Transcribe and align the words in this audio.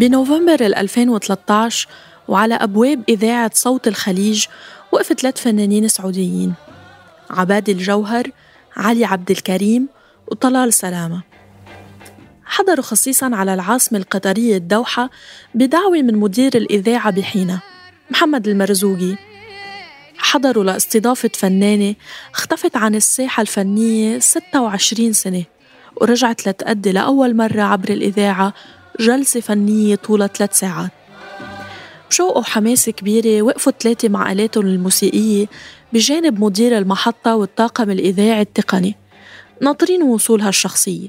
بنوفمبر 0.00 0.60
2013 0.60 1.88
وعلى 2.28 2.54
أبواب 2.54 3.02
إذاعة 3.08 3.50
صوت 3.54 3.88
الخليج 3.88 4.46
وقفت 4.92 5.20
ثلاث 5.20 5.42
فنانين 5.42 5.88
سعوديين 5.88 6.54
عبادي 7.30 7.72
الجوهر 7.72 8.30
علي 8.76 9.04
عبد 9.04 9.30
الكريم 9.30 9.88
وطلال 10.26 10.72
سلامة. 10.72 11.22
حضروا 12.44 12.84
خصيصا 12.84 13.30
على 13.34 13.54
العاصمة 13.54 13.98
القطرية 13.98 14.56
الدوحة 14.56 15.10
بدعوة 15.54 16.02
من 16.02 16.16
مدير 16.16 16.56
الإذاعة 16.56 17.10
بحينة 17.10 17.60
محمد 18.10 18.48
المرزوقي. 18.48 19.16
حضروا 20.18 20.64
لاستضافة 20.64 21.30
فنانة 21.34 21.94
اختفت 22.34 22.76
عن 22.76 22.94
الساحة 22.94 23.40
الفنية 23.40 24.18
26 24.18 25.12
سنة 25.12 25.44
ورجعت 25.96 26.48
لتأدي 26.48 26.92
لأول 26.92 27.36
مرة 27.36 27.62
عبر 27.62 27.88
الإذاعة 27.88 28.54
جلسة 29.00 29.40
فنية 29.40 29.94
طولها 29.94 30.26
ثلاث 30.26 30.58
ساعات. 30.58 30.90
بشوق 32.10 32.36
وحماسة 32.36 32.92
كبيرة 32.92 33.42
وقفوا 33.42 33.72
الثلاثة 33.72 34.08
مع 34.08 34.32
آلاتهم 34.32 34.66
الموسيقية 34.66 35.46
بجانب 35.92 36.44
مدير 36.44 36.78
المحطة 36.78 37.36
والطاقم 37.36 37.90
الإذاعي 37.90 38.40
التقني 38.40 38.96
ناطرين 39.62 40.02
وصولها 40.02 40.48
الشخصية. 40.48 41.08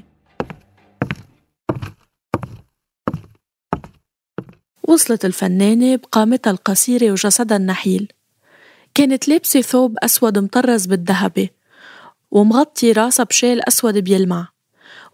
وصلت 4.88 5.24
الفنانة 5.24 5.96
بقامتها 5.96 6.50
القصيرة 6.50 7.10
وجسدها 7.12 7.56
النحيل. 7.56 8.12
كانت 8.94 9.28
لابسة 9.28 9.60
ثوب 9.60 9.96
أسود 9.98 10.38
مطرز 10.38 10.86
بالذهبي 10.86 11.50
ومغطي 12.30 12.92
راسها 12.92 13.24
بشال 13.24 13.68
أسود 13.68 13.98
بيلمع. 13.98 14.51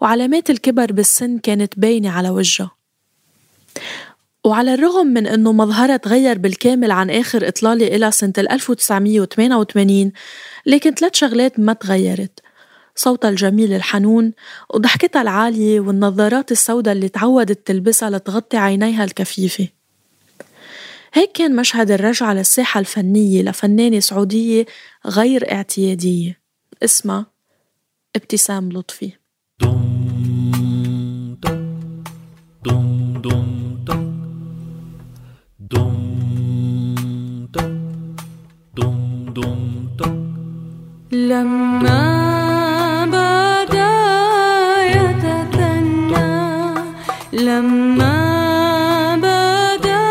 وعلامات 0.01 0.51
الكبر 0.51 0.93
بالسن 0.93 1.39
كانت 1.39 1.79
باينة 1.79 2.11
على 2.11 2.31
وجهها 2.31 2.79
وعلى 4.45 4.75
الرغم 4.75 5.07
من 5.07 5.27
أنه 5.27 5.53
مظهرها 5.53 5.97
تغير 5.97 6.39
بالكامل 6.39 6.91
عن 6.91 7.11
آخر 7.11 7.49
إطلالة 7.49 7.87
إلى 7.87 8.11
سنة 8.11 8.33
1988 8.39 10.13
لكن 10.67 10.95
ثلاث 10.95 11.15
شغلات 11.15 11.61
ما 11.61 11.73
تغيرت. 11.73 12.41
صوتها 12.95 13.29
الجميل 13.31 13.73
الحنون 13.73 14.33
وضحكتها 14.75 15.23
العالية 15.23 15.81
والنظارات 15.81 16.53
السوداء 16.53 16.95
اللي 16.95 17.09
تعودت 17.09 17.67
تلبسها 17.67 18.11
لتغطي 18.11 18.57
عينيها 18.57 19.05
الكفيفة. 19.05 19.69
هيك 21.12 21.33
كان 21.33 21.57
مشهد 21.57 21.91
الرجعة 21.91 22.35
للساحة 22.35 22.81
الفنية 22.81 23.43
لفنانة 23.43 24.01
سعودية 24.01 24.67
غير 25.07 25.53
اعتيادية. 25.53 26.41
اسمها 26.83 27.27
ابتسام 28.17 28.73
لطفي. 28.73 29.12
لما 41.13 43.05
بدا 43.07 43.95
يتثنى 44.97 46.31
لما 47.33 48.17
بدا 49.17 50.05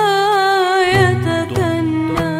يتثنى 0.97 2.35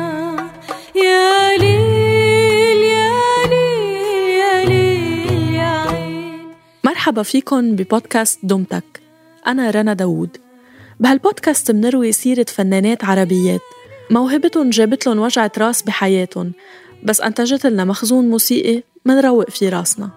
يا 0.95 1.57
ليل 1.57 2.81
يا 2.95 3.13
ليل 3.50 4.29
يا 4.41 4.66
ليل. 4.66 5.53
يا 5.56 5.73
عين 5.89 6.53
مرحبا 6.83 7.23
فيكن 7.23 7.75
ببودكاست 7.75 8.39
دمتك. 8.44 9.06
أنا 9.47 9.71
رنا 9.71 9.93
داوود. 9.93 10.37
بهالبودكاست 10.99 11.71
منروي 11.71 12.11
سيرة 12.11 12.45
فنانات 12.55 13.05
عربيات. 13.05 13.61
موهبتهم 14.09 14.69
جابت 14.69 15.07
لهم 15.07 15.19
وجعة 15.19 15.51
راس 15.57 15.81
بحياتهم 15.81 16.51
بس 17.03 17.21
أنتجت 17.21 17.65
لنا 17.65 17.85
مخزون 17.85 18.29
موسيقي 18.29 18.83
منروق 19.05 19.49
في 19.49 19.69
راسنا. 19.69 20.09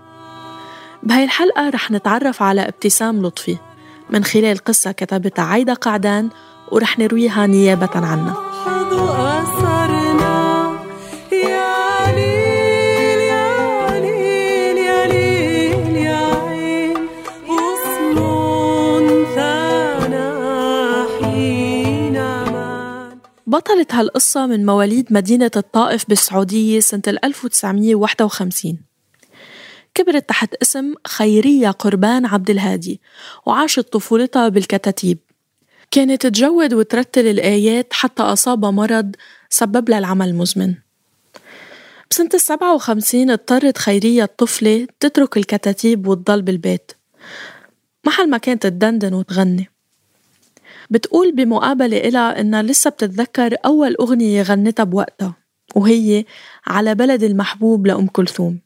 بهاي 1.02 1.24
الحلقة 1.24 1.68
رح 1.68 1.90
نتعرف 1.90 2.42
على 2.42 2.68
ابتسام 2.68 3.26
لطفي. 3.26 3.56
من 4.10 4.24
خلال 4.24 4.58
قصة 4.58 4.92
كتبتها 4.92 5.42
عايدة 5.42 5.74
قعدان 5.74 6.28
ورح 6.72 6.98
نرويها 6.98 7.46
نيابة 7.46 7.90
عنها. 7.94 8.36
بطلة 23.50 23.86
هالقصة 23.92 24.46
من 24.46 24.66
مواليد 24.66 25.12
مدينة 25.12 25.50
الطائف 25.56 26.04
بالسعودية 26.08 26.80
سنة 26.80 27.02
1951 27.06 28.78
كبرت 29.94 30.28
تحت 30.28 30.54
اسم 30.54 30.94
خيرية 31.06 31.70
قربان 31.70 32.26
عبد 32.26 32.50
الهادي 32.50 33.00
وعاشت 33.46 33.80
طفولتها 33.80 34.48
بالكتاتيب. 34.48 35.18
كانت 35.90 36.26
تجود 36.26 36.74
وترتل 36.74 37.26
الآيات 37.26 37.92
حتى 37.92 38.22
أصابها 38.22 38.70
مرض 38.70 39.16
سبب 39.48 39.88
لها 39.88 39.98
العمى 39.98 40.24
المزمن 40.24 40.74
بسنة 42.10 42.30
السبعة 42.34 42.74
وخمسين 42.74 43.30
اضطرت 43.30 43.78
خيرية 43.78 44.22
الطفلة 44.24 44.86
تترك 45.00 45.36
الكتاتيب 45.36 46.06
وتضل 46.06 46.42
بالبيت. 46.42 46.92
محل 48.06 48.30
ما 48.30 48.38
كانت 48.38 48.62
تدندن 48.62 49.14
وتغني. 49.14 49.70
بتقول 50.90 51.32
بمقابلة 51.32 51.96
إلها 51.96 52.40
إنها 52.40 52.62
لسه 52.62 52.90
بتتذكر 52.90 53.56
أول 53.66 53.94
أغنية 54.00 54.42
غنتها 54.42 54.84
بوقتها 54.84 55.34
وهي 55.76 56.24
على 56.66 56.94
بلد 56.94 57.22
المحبوب 57.22 57.86
لأم 57.86 58.06
كلثوم. 58.06 58.58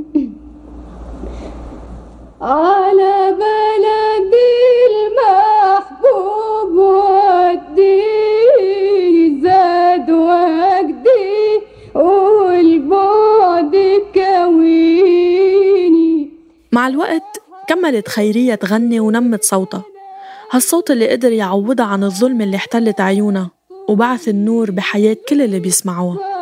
على 2.41 3.37
بلدي 3.41 4.53
المحبوب 4.91 6.73
ودي 6.77 8.03
زاد 9.43 10.11
وجدي 10.11 11.61
والبعد 11.95 13.77
كويني. 14.15 15.51
مع 16.73 16.89
الوقت 16.89 17.43
كملت 17.69 18.09
خيرية 18.09 18.55
تغني 18.55 19.01
ونمت 19.01 19.45
صوتها. 19.45 19.96
هالصوت 20.51 20.91
اللي 20.91 21.09
قدر 21.09 21.33
يعوضها 21.33 21.87
عن 21.87 22.05
الظلم 22.05 22.41
اللي 22.43 22.57
احتلت 22.57 23.01
عيونها 23.01 23.51
وبعث 23.89 24.29
النور 24.29 24.71
بحياة 24.71 25.17
كل 25.29 25.43
اللي 25.43 25.61
بيسمعوها. 25.61 26.36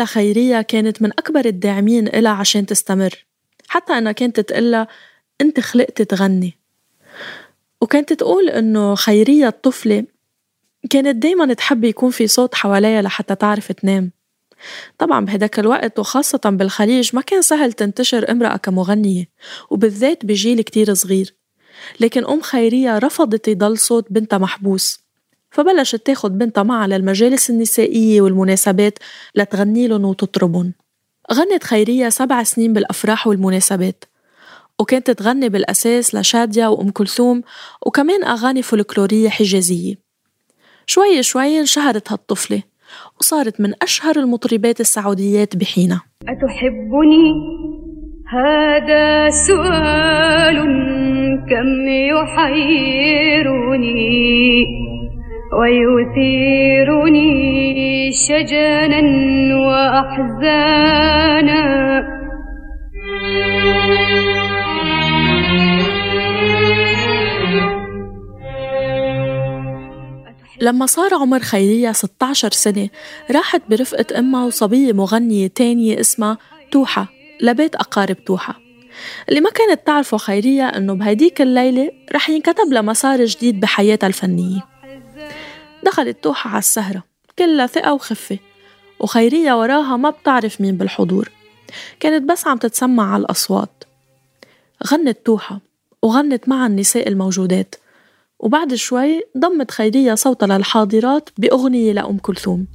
أما 0.00 0.04
لخيرية 0.04 0.62
كانت 0.62 1.02
من 1.02 1.10
أكبر 1.10 1.44
الداعمين 1.44 2.08
إلها 2.08 2.32
عشان 2.32 2.66
تستمر 2.66 3.24
حتى 3.68 3.92
أنها 3.92 4.12
كانت 4.12 4.40
تقلها 4.40 4.88
أنت 5.40 5.60
خلقت 5.60 6.02
تغني. 6.02 6.58
وكانت 7.80 8.12
تقول 8.12 8.48
إنه 8.48 8.94
خيرية 8.94 9.48
الطفلة 9.48 10.04
كانت 10.90 11.16
دايما 11.22 11.54
تحب 11.54 11.84
يكون 11.84 12.10
في 12.10 12.26
صوت 12.26 12.54
حواليها 12.54 13.02
لحتى 13.02 13.34
تعرف 13.34 13.72
تنام. 13.72 14.10
طبعا 14.98 15.24
بهداك 15.24 15.58
الوقت 15.58 15.98
وخاصة 15.98 16.40
بالخليج 16.44 17.10
ما 17.12 17.20
كان 17.20 17.42
سهل 17.42 17.72
تنتشر 17.72 18.30
امرأة 18.30 18.56
كمغنية 18.56 19.28
وبالذات 19.70 20.24
بجيل 20.26 20.62
كتير 20.62 20.94
صغير. 20.94 21.34
لكن 22.00 22.24
أم 22.24 22.40
خيرية 22.40 22.98
رفضت 22.98 23.48
يضل 23.48 23.78
صوت 23.78 24.12
بنتها 24.12 24.38
محبوس. 24.38 25.09
فبلشت 25.50 26.06
تاخد 26.06 26.38
بنتها 26.38 26.62
معها 26.62 26.86
للمجالس 26.86 27.50
النسائية 27.50 28.20
والمناسبات 28.20 28.98
لتغني 29.34 29.88
لهم 29.88 30.04
وتطربهم. 30.04 30.72
غنت 31.32 31.64
خيرية 31.64 32.08
سبع 32.08 32.42
سنين 32.42 32.72
بالأفراح 32.72 33.26
والمناسبات. 33.26 34.04
وكانت 34.80 35.10
تغني 35.10 35.48
بالأساس 35.48 36.14
لشادية 36.14 36.66
وأم 36.66 36.90
كلثوم 36.90 37.42
وكمان 37.86 38.24
أغاني 38.24 38.62
فولكلورية 38.62 39.28
حجازية. 39.28 39.94
شوي 40.86 41.22
شوي 41.22 41.60
انشهرت 41.60 42.12
هالطفلة 42.12 42.62
وصارت 43.20 43.60
من 43.60 43.72
أشهر 43.82 44.16
المطربات 44.16 44.80
السعوديات 44.80 45.54
أتحبني؟ 46.28 47.34
هذا 48.32 49.30
سؤال 49.30 50.56
كم 51.50 51.88
يحيرني. 52.12 53.50
ويثيرني 55.58 57.30
شجنا 58.12 59.02
وأحزانا. 59.66 61.00
لما 70.60 70.86
صار 70.86 71.14
عمر 71.14 71.38
خيرية 71.38 71.92
16 71.92 72.50
سنة 72.50 72.88
راحت 73.30 73.62
برفقة 73.70 74.18
أمها 74.18 74.46
وصبية 74.46 74.92
مغنية 74.92 75.46
تانية 75.46 76.00
اسمها 76.00 76.38
توحة 76.70 77.08
لبيت 77.40 77.74
أقارب 77.74 78.24
توحة. 78.24 78.54
اللي 79.28 79.40
ما 79.40 79.50
كانت 79.50 79.86
تعرفه 79.86 80.16
خيرية 80.16 80.68
إنه 80.68 80.94
بهيديك 80.94 81.40
الليلة 81.42 81.90
رح 82.14 82.30
ينكتب 82.30 82.72
لها 82.72 82.82
مسار 82.82 83.24
جديد 83.24 83.60
بحياتها 83.60 84.06
الفنية. 84.06 84.79
دخلت 85.84 86.24
توحة 86.24 86.50
على 86.50 86.58
السهرة 86.58 87.04
كلها 87.38 87.66
ثقة 87.66 87.92
وخفة 87.92 88.38
وخيرية 89.00 89.60
وراها 89.60 89.96
ما 89.96 90.10
بتعرف 90.10 90.60
مين 90.60 90.76
بالحضور. 90.76 91.30
كانت 92.00 92.30
بس 92.30 92.46
عم 92.46 92.58
تتسمع 92.58 93.14
على 93.14 93.20
الأصوات. 93.20 93.84
غنت 94.86 95.18
توحة 95.24 95.60
وغنت 96.02 96.48
مع 96.48 96.66
النساء 96.66 97.08
الموجودات 97.08 97.74
وبعد 98.38 98.74
شوي 98.74 99.22
ضمت 99.38 99.70
خيرية 99.70 100.14
صوتها 100.14 100.46
للحاضرات 100.58 101.28
بأغنية 101.38 101.92
لأم 101.92 102.18
كلثوم. 102.18 102.66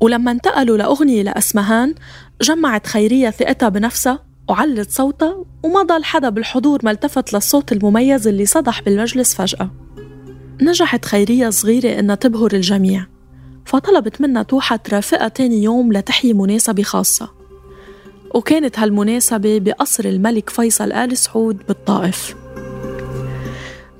ولما 0.00 0.30
انتقلوا 0.30 0.76
لأغنية 0.76 1.22
لأسمهان 1.22 1.94
جمعت 2.42 2.86
خيرية 2.86 3.30
ثقتها 3.30 3.68
بنفسها 3.68 4.18
وعلت 4.48 4.90
صوتها 4.90 5.44
وما 5.62 5.82
ضل 5.82 6.04
حدا 6.04 6.28
بالحضور 6.28 6.80
ما 6.84 6.90
التفت 6.90 7.32
للصوت 7.32 7.72
المميز 7.72 8.28
اللي 8.28 8.46
صدح 8.46 8.82
بالمجلس 8.82 9.34
فجأة. 9.34 9.81
نجحت 10.62 11.04
خيرية 11.04 11.50
صغيرة 11.50 11.98
إنها 11.98 12.14
تبهر 12.14 12.52
الجميع. 12.52 13.06
فطلبت 13.64 14.20
منها 14.20 14.42
توحة 14.42 14.76
ترافقها 14.76 15.28
تاني 15.28 15.62
يوم 15.62 15.92
لتحيي 15.92 16.32
مناسبة 16.32 16.82
خاصة. 16.82 17.30
وكانت 18.34 18.78
هالمناسبة 18.78 19.58
بقصر 19.58 20.04
الملك 20.04 20.50
فيصل 20.50 20.92
آل 20.92 21.16
سعود 21.16 21.58
بالطائف. 21.68 22.34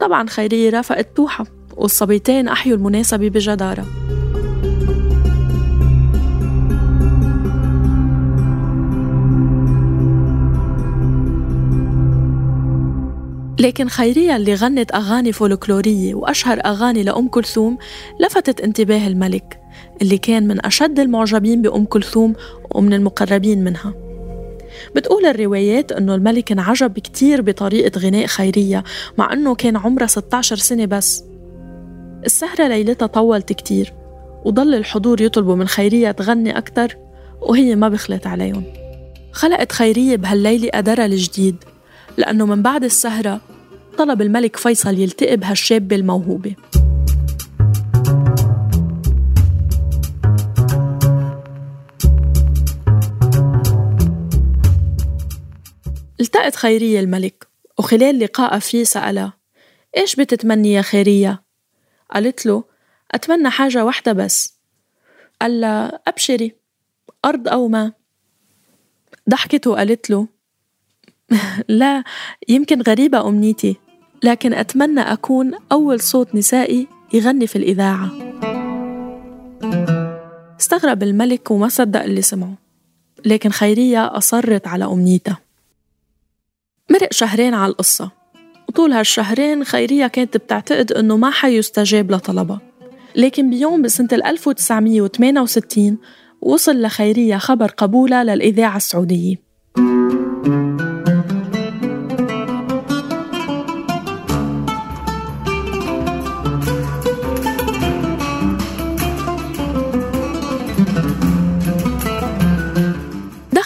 طبعا 0.00 0.28
خيرية 0.28 0.70
رافقت 0.70 1.16
توحة 1.16 1.46
والصبيتين 1.76 2.48
أحيوا 2.48 2.76
المناسبة 2.76 3.28
بجدارة. 3.28 3.86
لكن 13.62 13.88
خيرية 13.88 14.36
اللي 14.36 14.54
غنت 14.54 14.94
أغاني 14.94 15.32
فولكلورية 15.32 16.14
وأشهر 16.14 16.60
أغاني 16.64 17.02
لأم 17.02 17.28
كلثوم 17.28 17.78
لفتت 18.20 18.60
انتباه 18.60 19.06
الملك 19.06 19.60
اللي 20.02 20.18
كان 20.18 20.48
من 20.48 20.66
أشد 20.66 21.00
المعجبين 21.00 21.62
بأم 21.62 21.84
كلثوم 21.84 22.34
ومن 22.70 22.92
المقربين 22.94 23.64
منها. 23.64 23.94
بتقول 24.96 25.26
الروايات 25.26 25.92
أنه 25.92 26.14
الملك 26.14 26.52
انعجب 26.52 26.98
كتير 26.98 27.42
بطريقة 27.42 28.00
غناء 28.00 28.26
خيرية 28.26 28.84
مع 29.18 29.32
أنه 29.32 29.54
كان 29.54 29.76
عمرها 29.76 30.06
16 30.06 30.56
سنة 30.56 30.84
بس. 30.84 31.24
السهرة 32.26 32.68
ليلتها 32.68 33.06
طولت 33.06 33.52
كتير 33.52 33.92
وضل 34.44 34.74
الحضور 34.74 35.20
يطلبوا 35.20 35.56
من 35.56 35.68
خيرية 35.68 36.10
تغني 36.10 36.58
أكتر 36.58 36.96
وهي 37.40 37.76
ما 37.76 37.88
بخلت 37.88 38.26
عليهم. 38.26 38.64
خلقت 39.32 39.72
خيرية 39.72 40.16
بهالليلة 40.16 40.70
قدرها 40.74 41.06
الجديد 41.06 41.56
لأنه 42.16 42.46
من 42.46 42.62
بعد 42.62 42.84
السهرة 42.84 43.51
طلب 43.98 44.22
الملك 44.22 44.56
فيصل 44.56 44.98
يلتقي 44.98 45.36
بهالشابة 45.36 45.96
الموهوبة 45.96 46.54
التقت 56.20 56.56
خيرية 56.56 57.00
الملك 57.00 57.46
وخلال 57.78 58.18
لقائها 58.18 58.58
فيه 58.58 58.84
سألها 58.84 59.32
إيش 59.96 60.16
بتتمني 60.16 60.72
يا 60.72 60.82
خيرية؟ 60.82 61.42
قالت 62.10 62.46
له 62.46 62.64
أتمنى 63.12 63.50
حاجة 63.50 63.84
واحدة 63.84 64.12
بس. 64.12 64.54
قال 65.40 65.60
لها 65.60 66.00
أبشري 66.06 66.54
أرض 67.24 67.48
أو 67.48 67.68
ما. 67.68 67.92
ضحكت 69.30 69.66
وقالت 69.66 70.10
له 70.10 70.28
لا 71.68 72.04
يمكن 72.48 72.82
غريبة 72.82 73.28
أمنيتي. 73.28 73.76
لكن 74.22 74.54
أتمنى 74.54 75.00
أكون 75.00 75.52
أول 75.72 76.00
صوت 76.00 76.34
نسائي 76.34 76.86
يغني 77.12 77.46
في 77.46 77.56
الإذاعة. 77.56 78.10
استغرب 80.60 81.02
الملك 81.02 81.50
وما 81.50 81.68
صدق 81.68 82.02
اللي 82.02 82.22
سمعه 82.22 82.54
لكن 83.24 83.50
خيرية 83.50 84.16
أصرت 84.16 84.66
على 84.66 84.84
أمنيتها 84.84 85.38
مرق 86.90 87.12
شهرين 87.12 87.54
على 87.54 87.70
القصة 87.70 88.10
وطول 88.68 88.92
هالشهرين 88.92 89.64
خيرية 89.64 90.06
كانت 90.06 90.36
بتعتقد 90.36 90.92
إنه 90.92 91.16
ما 91.16 91.30
حيستجاب 91.30 92.10
لطلبها. 92.10 92.60
لكن 93.16 93.50
بيوم 93.50 93.82
بسنة 93.82 94.08
1968 94.12 95.98
وصل 96.40 96.82
لخيرية 96.82 97.36
خبر 97.36 97.66
قبولها 97.66 98.24
للإذاعة 98.24 98.76
السعودية. 98.76 99.36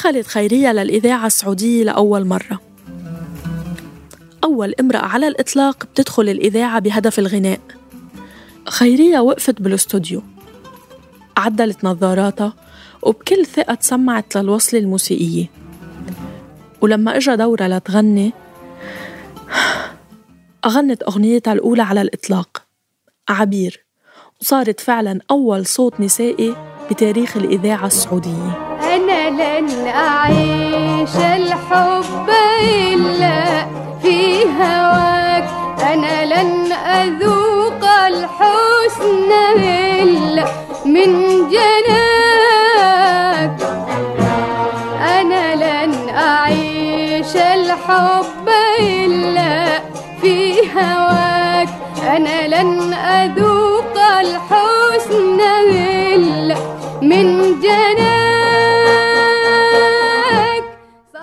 دخلت 0.07 0.27
خيرية 0.27 0.73
للإذاعة 0.73 1.27
السعودية 1.27 1.85
لأول 1.85 2.25
مرة. 2.27 2.61
أول 4.45 4.75
امرأة 4.81 4.99
على 4.99 5.29
الإطلاق 5.29 5.85
بتدخل 5.85 6.29
الإذاعة 6.29 6.79
بهدف 6.79 7.19
الغناء. 7.19 7.61
خيرية 8.69 9.19
وقفت 9.19 9.63
بالاستوديو. 9.63 10.23
عدلت 11.37 11.85
نظاراتها 11.85 12.53
وبكل 13.03 13.47
ثقة 13.47 13.75
تسمعت 13.75 14.37
للوصلة 14.37 14.81
الموسيقية. 14.81 15.47
ولما 16.81 17.17
إجا 17.17 17.35
دورها 17.35 17.69
لتغني 17.69 18.33
أغنت 20.65 21.03
أغنيتها 21.03 21.53
الأولى 21.53 21.83
على 21.83 22.03
الإطلاق. 22.03 22.63
عبير. 23.29 23.85
وصارت 24.41 24.81
فعلا 24.81 25.21
أول 25.31 25.67
صوت 25.67 26.01
نسائي 26.01 26.57
بتاريخ 26.91 27.37
الإذاعة 27.37 27.87
السعودية. 27.87 28.76
لن 29.37 29.69
أعيش 29.87 31.17
الحب 31.17 32.29
إلا 32.63 33.67
في 34.03 34.45
هواك. 34.45 35.45
أنا 35.93 36.17
لن 36.25 36.73
أذوق 36.73 37.83
الحسن 37.85 39.31
إلا 39.59 40.45
من 40.85 41.11
جناك. 41.49 42.37
أنا 45.21 45.45
لن 45.55 45.93
أعيش 46.09 47.37
الحب 47.37 48.49
إلا 48.81 49.83
في 50.21 50.61
هواك. 50.75 51.69
أنا 52.17 52.39
لن 52.49 52.95
أذوق 52.95 53.97
الحسن 54.21 55.41
إلا 55.71 56.57
من 57.03 57.61
جناك. 57.61 58.16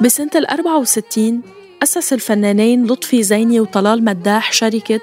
بسنة 0.04 0.30
ال 0.36 0.48
64 0.48 1.42
أسس 1.84 2.14
الفنانين 2.14 2.86
لطفي 2.86 3.24
زيني 3.24 3.60
وطلال 3.60 4.04
مداح 4.04 4.54
شركة 4.54 5.00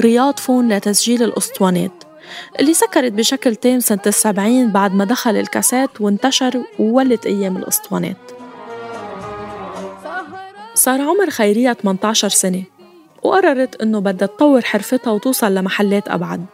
رياض 0.00 0.38
فون 0.38 0.72
لتسجيل 0.72 1.22
الأسطوانات 1.22 2.04
اللي 2.60 2.74
سكرت 2.74 3.12
بشكل 3.12 3.56
تام 3.56 3.80
سنة 3.80 4.00
السبعين 4.06 4.72
بعد 4.72 4.94
ما 4.94 5.04
دخل 5.04 5.36
الكاسات 5.36 6.00
وانتشر 6.00 6.62
وولت 6.78 7.26
أيام 7.26 7.56
الأسطوانات. 7.56 8.16
صار 10.74 11.00
عمر 11.00 11.30
خيرية 11.30 11.72
18 11.72 12.28
سنة 12.28 12.62
وقررت 13.22 13.82
إنه 13.82 13.98
بدها 13.98 14.28
تطور 14.28 14.62
حرفتها 14.62 15.10
وتوصل 15.10 15.54
لمحلات 15.54 16.08
أبعد. 16.08 16.46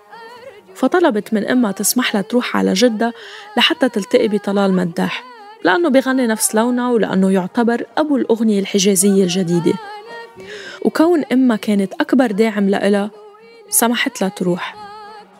فطلبت 0.75 1.34
من 1.34 1.46
أمها 1.46 1.72
تسمح 1.72 2.14
لها 2.14 2.22
تروح 2.22 2.56
على 2.56 2.72
جدة 2.72 3.12
لحتى 3.56 3.88
تلتقي 3.88 4.28
بطلال 4.28 4.72
مداح. 4.72 5.31
لأنه 5.64 5.88
بيغني 5.88 6.26
نفس 6.26 6.54
لونها 6.54 6.90
ولأنه 6.90 7.31
يعتبر 7.31 7.87
أبو 7.99 8.16
الأغنية 8.16 8.61
الحجازية 8.61 9.23
الجديدة. 9.23 9.75
وكون 10.85 11.25
أمها 11.33 11.57
كانت 11.57 11.92
أكبر 12.00 12.31
داعم 12.31 12.69
لإلها 12.69 13.11
سمحت 13.71 14.21
لها 14.21 14.31
تروح. 14.31 14.76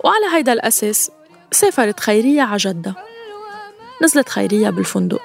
وعلى 0.05 0.37
هيدا 0.37 0.53
الأساس 0.53 1.11
سافرت 1.51 2.01
خيرية 2.01 2.43
على 2.43 2.95
نزلت 4.03 4.29
خيرية 4.29 4.71
بالفندق. 4.71 5.23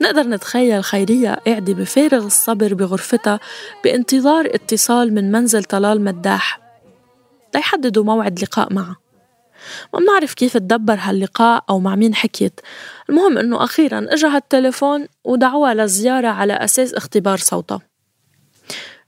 نقدر 0.00 0.22
نتخيل 0.22 0.84
خيرية 0.84 1.34
قاعدة 1.46 1.72
بفارغ 1.72 2.26
الصبر 2.26 2.74
بغرفتها 2.74 3.40
بانتظار 3.84 4.46
اتصال 4.54 5.14
من 5.14 5.32
منزل 5.32 5.64
طلال 5.64 6.04
مداح 6.04 6.60
ليحددوا 7.54 8.04
موعد 8.04 8.42
لقاء 8.42 8.72
معه 8.72 8.96
ما 9.94 10.00
بنعرف 10.00 10.34
كيف 10.34 10.56
تدبر 10.56 10.96
هاللقاء 11.00 11.64
أو 11.70 11.78
مع 11.78 11.96
مين 11.96 12.14
حكيت. 12.14 12.60
المهم 13.10 13.38
إنه 13.38 13.64
أخيرا 13.64 14.06
إجا 14.10 14.28
هالتليفون 14.28 15.06
ودعوها 15.24 15.74
للزيارة 15.74 16.28
على 16.28 16.52
أساس 16.52 16.94
اختبار 16.94 17.38
صوتها. 17.38 17.80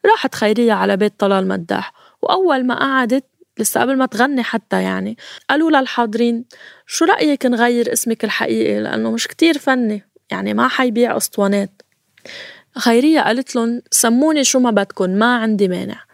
راحت 0.07 0.35
خيرية 0.35 0.73
على 0.73 0.97
بيت 0.97 1.13
طلال 1.19 1.49
مداح 1.49 1.93
وأول 2.23 2.67
ما 2.67 2.75
قعدت 2.75 3.25
لسه 3.59 3.81
قبل 3.81 3.97
ما 3.97 4.07
تغني 4.07 4.43
حتى 4.43 4.83
يعني 4.83 5.17
قالوا 5.51 5.71
للحاضرين 5.71 6.45
شو 6.87 7.05
رأيك 7.05 7.47
نغير 7.47 7.93
اسمك 7.93 8.25
الحقيقي؟ 8.25 8.81
لأنه 8.81 9.11
مش 9.11 9.29
كتير 9.29 9.59
فني 9.59 10.11
يعني 10.31 10.55
ما 10.55 10.69
حيبيع 10.69 11.17
أسطوانات. 11.17 11.83
خيرية 12.79 13.21
قالت 13.21 13.57
لهم 13.57 13.83
سموني 13.91 14.45
شو 14.45 14.59
ما 14.59 14.71
بدكن 14.71 15.19
ما 15.19 15.37
عندي 15.37 15.69
مانع. 15.69 16.05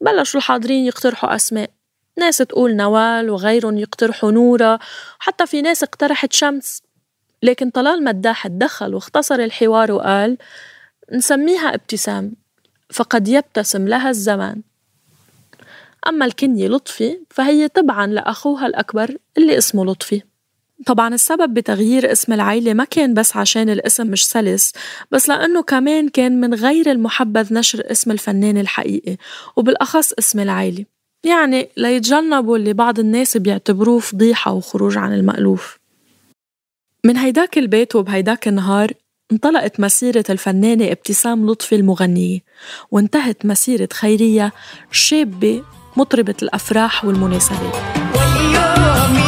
بلشوا 0.00 0.40
الحاضرين 0.40 0.84
يقترحوا 0.84 1.34
أسماء. 1.34 1.70
ناس 2.20 2.36
تقول 2.38 2.76
نوال 2.76 3.30
وغيرهم 3.30 3.78
يقترحوا 3.78 4.30
نورة 4.30 4.78
حتى 5.18 5.46
في 5.46 5.62
ناس 5.62 5.82
اقترحت 5.82 6.32
شمس. 6.32 6.82
لكن 7.42 7.70
طلال 7.70 8.04
مداح 8.04 8.46
تدخل 8.46 8.94
واختصر 8.94 9.34
الحوار 9.34 9.92
وقال 9.92 10.38
نسميها 11.12 11.74
ابتسام 11.74 12.32
فقد 12.90 13.28
يبتسم 13.28 13.88
لها 13.88 14.10
الزمان. 14.10 14.62
أما 16.08 16.24
الكنية 16.26 16.68
لطفي 16.68 17.18
فهي 17.30 17.68
تبعا 17.68 18.06
لأخوها 18.06 18.66
الأكبر 18.66 19.16
اللي 19.38 19.58
اسمه 19.58 19.84
لطفي. 19.84 20.22
طبعا 20.86 21.14
السبب 21.14 21.54
بتغيير 21.54 22.12
اسم 22.12 22.32
العيلة 22.32 22.74
ما 22.74 22.84
كان 22.84 23.14
بس 23.14 23.36
عشان 23.36 23.70
الاسم 23.70 24.06
مش 24.06 24.28
سلس 24.28 24.72
بس 25.10 25.28
لأنه 25.28 25.62
كمان 25.62 26.08
كان 26.08 26.40
من 26.40 26.54
غير 26.54 26.90
المحبذ 26.90 27.54
نشر 27.54 27.90
اسم 27.90 28.10
الفنان 28.10 28.58
الحقيقي 28.58 29.16
وبالأخص 29.56 30.12
اسم 30.12 30.40
العيلة. 30.40 30.84
يعني 31.24 31.68
ليتجنبوا 31.76 32.56
اللي 32.56 32.72
بعض 32.72 32.98
الناس 32.98 33.36
بيعتبروه 33.36 33.98
فضيحة 33.98 34.52
وخروج 34.52 34.98
عن 34.98 35.14
المألوف. 35.14 35.78
من 37.04 37.16
هيداك 37.16 37.58
البيت 37.58 37.96
وبهيداك 37.96 38.48
النهار 38.48 38.92
انطلقت 39.32 39.80
مسيرة 39.80 40.24
الفنانة 40.30 40.84
ابتسام 40.92 41.50
لطفي 41.50 41.74
المغنية 41.74 42.38
وانتهت 42.90 43.46
مسيرة 43.46 43.88
خيرية 43.92 44.52
شابة 44.90 45.62
مطربة 45.96 46.34
الأفراح 46.42 47.04
والمناسبات. 47.04 47.74
واليوم 48.16 49.19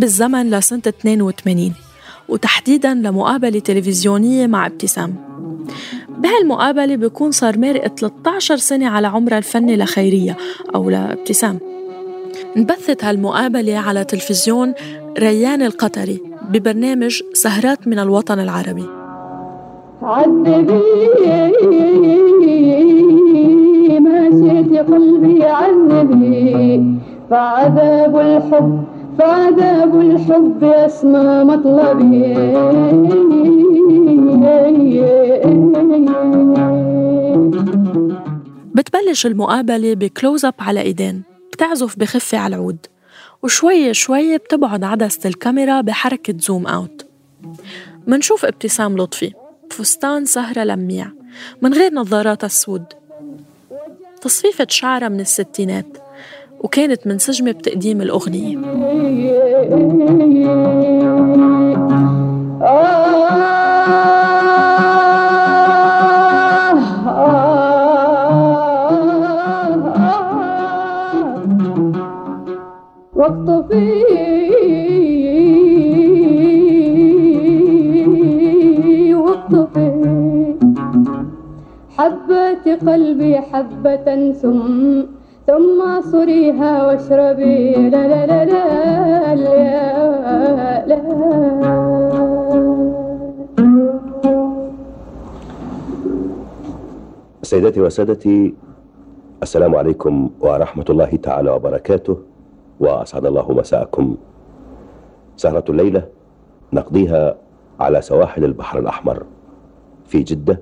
بالزمن 0.00 0.50
لسنة 0.50 0.82
82 0.88 1.72
وتحديدا 2.28 2.94
لمقابلة 2.94 3.58
تلفزيونية 3.58 4.46
مع 4.46 4.66
ابتسام. 4.66 5.14
بهالمقابلة 6.08 6.96
بيكون 6.96 7.30
صار 7.30 7.58
مارق 7.58 7.86
13 7.86 8.56
سنة 8.56 8.88
على 8.88 9.06
عمرها 9.06 9.38
الفني 9.38 9.76
لخيرية 9.76 10.36
أو 10.74 10.90
لابتسام. 10.90 11.58
انبثت 12.56 13.04
هالمقابلة 13.04 13.78
على 13.78 14.04
تلفزيون 14.04 14.72
ريان 15.18 15.62
القطري 15.62 16.20
ببرنامج 16.50 17.22
سهرات 17.32 17.88
من 17.88 17.98
الوطن 17.98 18.40
العربي. 18.40 18.86
عذبي 20.02 20.70
ماشية 24.00 24.82
قلبي 24.82 25.44
عذبي 25.44 26.84
فعذاب 27.30 28.16
الحب 28.16 28.89
فعذاب 29.20 30.00
الحب 30.00 30.64
أسمى 30.64 31.44
مطلبي 31.44 32.34
بتبلش 38.74 39.26
المقابلة 39.26 39.94
ب 39.94 40.02
close 40.02 40.44
up 40.44 40.54
على 40.58 40.80
إيدين 40.80 41.22
بتعزف 41.52 41.98
بخفة 41.98 42.38
على 42.38 42.56
العود 42.56 42.86
وشوي 43.42 43.94
شوي 43.94 44.38
بتبعد 44.38 44.84
عدسة 44.84 45.28
الكاميرا 45.28 45.80
بحركة 45.80 46.34
zoom 46.38 46.66
out 46.66 47.06
منشوف 48.06 48.44
ابتسام 48.44 48.96
لطفي 48.96 49.32
بفستان 49.70 50.24
سهرة 50.24 50.64
لميع 50.64 51.10
من 51.62 51.74
غير 51.74 51.94
نظاراتها 51.94 52.46
السود 52.46 52.84
تصفيفة 54.20 54.66
شعرها 54.70 55.08
من 55.08 55.20
الستينات. 55.20 56.09
وكانت 56.60 57.06
منسجمة 57.06 57.52
بتقديم 57.52 58.02
الأغنية. 58.02 58.58
واقطفي 73.14 74.00
حبة 81.98 82.64
قلبي 82.86 83.36
حبة 83.36 84.32
ثم 84.32 85.02
ثم 85.46 85.82
اعصريها 85.82 86.86
واشربي. 86.86 87.74
لا 87.88 88.08
لا 88.08 88.26
لا 88.26 88.44
لا 88.44 89.34
لا, 89.34 90.86
لا. 90.86 91.00
سيداتي 97.42 97.80
وسادتي 97.80 98.54
السلام 99.42 99.74
عليكم 99.74 100.30
ورحمة 100.40 100.84
الله 100.90 101.10
تعالى 101.16 101.50
وبركاته 101.50 102.16
وأسعد 102.80 103.26
الله 103.26 103.52
مساءكم. 103.52 104.16
سهرة 105.36 105.64
الليلة 105.68 106.02
نقضيها 106.72 107.34
على 107.80 108.02
سواحل 108.02 108.44
البحر 108.44 108.78
الأحمر 108.78 109.22
في 110.06 110.22
جدة 110.22 110.60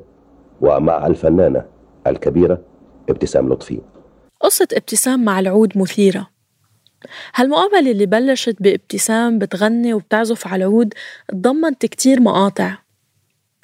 ومع 0.60 1.06
الفنانة 1.06 1.64
الكبيرة 2.06 2.58
ابتسام 3.10 3.48
لطفي. 3.48 3.80
قصة 4.40 4.68
ابتسام 4.72 5.24
مع 5.24 5.40
العود 5.40 5.78
مثيرة. 5.78 6.30
هالمقابلة 7.34 7.90
اللي 7.90 8.06
بلشت 8.06 8.56
بابتسام 8.60 9.38
بتغني 9.38 9.94
وبتعزف 9.94 10.46
على 10.46 10.64
العود 10.64 10.94
تضمنت 11.28 11.86
كتير 11.86 12.20
مقاطع. 12.20 12.78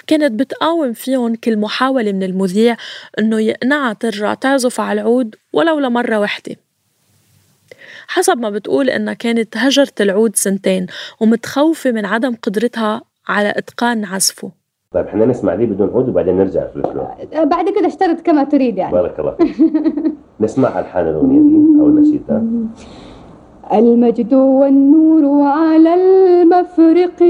كانت 0.07 0.39
بتقاوم 0.39 0.93
فيهم 0.93 1.35
كل 1.35 1.57
محاولة 1.57 2.11
من 2.11 2.23
المذيع 2.23 2.77
إنه 3.19 3.39
يقنعها 3.39 3.93
ترجع 3.93 4.33
تعزف 4.33 4.79
على 4.79 5.01
العود 5.01 5.35
ولو 5.53 5.79
لمرة 5.79 6.19
وحدة 6.19 6.55
حسب 8.07 8.37
ما 8.37 8.49
بتقول 8.49 8.89
إنها 8.89 9.13
كانت 9.13 9.57
هجرت 9.57 10.01
العود 10.01 10.35
سنتين 10.35 10.87
ومتخوفة 11.19 11.91
من 11.91 12.05
عدم 12.05 12.35
قدرتها 12.35 13.01
على 13.27 13.53
إتقان 13.57 14.05
عزفه. 14.05 14.51
طيب 14.95 15.05
إحنا 15.07 15.25
نسمع 15.25 15.55
دي 15.55 15.65
بدون 15.65 15.89
عود 15.95 16.09
وبعدين 16.09 16.37
نرجع 16.37 16.67
في 16.67 16.75
الفلوت 16.75 17.07
بعد 17.43 17.69
كده 17.69 17.87
اشترط 17.87 18.21
كما 18.21 18.43
تريد 18.43 18.77
يعني. 18.77 18.91
بارك 18.93 19.19
الله 19.19 19.31
فيك. 19.31 19.55
نسمع 20.41 20.79
ألحان 20.79 21.07
الأغنية 21.07 21.39
دي 21.39 21.81
أو 21.81 21.87
النشيد 21.87 22.21
ده 22.29 22.43
المجد 23.73 24.33
والنور 24.33 25.47
على 25.47 25.93
المفرق 25.93 27.23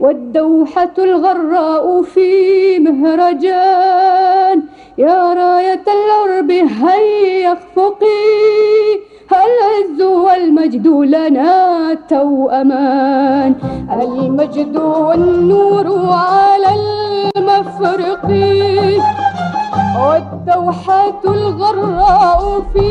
والدوحة 0.00 0.94
الغراء 0.98 2.02
في 2.02 2.78
مهرجان. 2.78 4.62
يا 4.98 5.34
راية 5.34 5.84
العرب 5.86 6.50
هيا 6.50 7.52
اخفقي. 7.52 8.04
العز 9.34 10.02
والمجد 10.02 10.86
لنا 10.86 11.94
توأمان 12.08 13.54
المجد 14.02 14.76
والنور 14.76 15.86
على 16.12 16.70
المفرق. 17.36 18.24
والدوحة 19.98 21.20
الغراء 21.24 22.62
في 22.72 22.90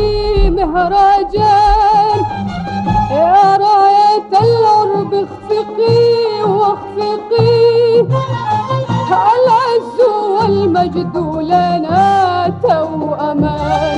مهرجان. 0.50 2.20
يا 3.12 3.58
راية 3.58 4.32
العرب 4.32 5.14
اخفقي 5.14 6.44
واخفقي. 6.44 8.06
العز 9.12 9.98
والمجد 10.30 11.18
لنا 11.42 12.54
توأمان 12.64 13.98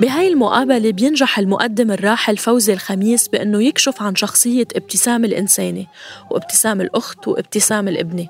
بهاي 0.00 0.28
المقابلة 0.28 0.90
بينجح 0.92 1.38
المقدم 1.38 1.90
الراحل 1.90 2.36
فوزي 2.36 2.72
الخميس 2.72 3.28
بأنه 3.28 3.62
يكشف 3.62 4.02
عن 4.02 4.14
شخصية 4.16 4.66
ابتسام 4.76 5.24
الإنسانة 5.24 5.86
وابتسام 6.30 6.80
الأخت 6.80 7.28
وابتسام 7.28 7.88
الابنة. 7.88 8.28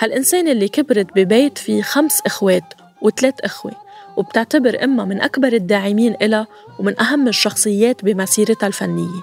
هالإنسانة 0.00 0.52
اللي 0.52 0.68
كبرت 0.68 1.06
ببيت 1.16 1.58
فيه 1.58 1.82
خمس 1.82 2.20
إخوات 2.26 2.74
وثلاث 3.02 3.34
إخوة 3.40 3.72
وبتعتبر 4.16 4.84
أمها 4.84 5.04
من 5.04 5.20
أكبر 5.20 5.52
الداعمين 5.52 6.16
إلها 6.22 6.46
ومن 6.78 7.00
أهم 7.00 7.28
الشخصيات 7.28 8.04
بمسيرتها 8.04 8.66
الفنية. 8.66 9.22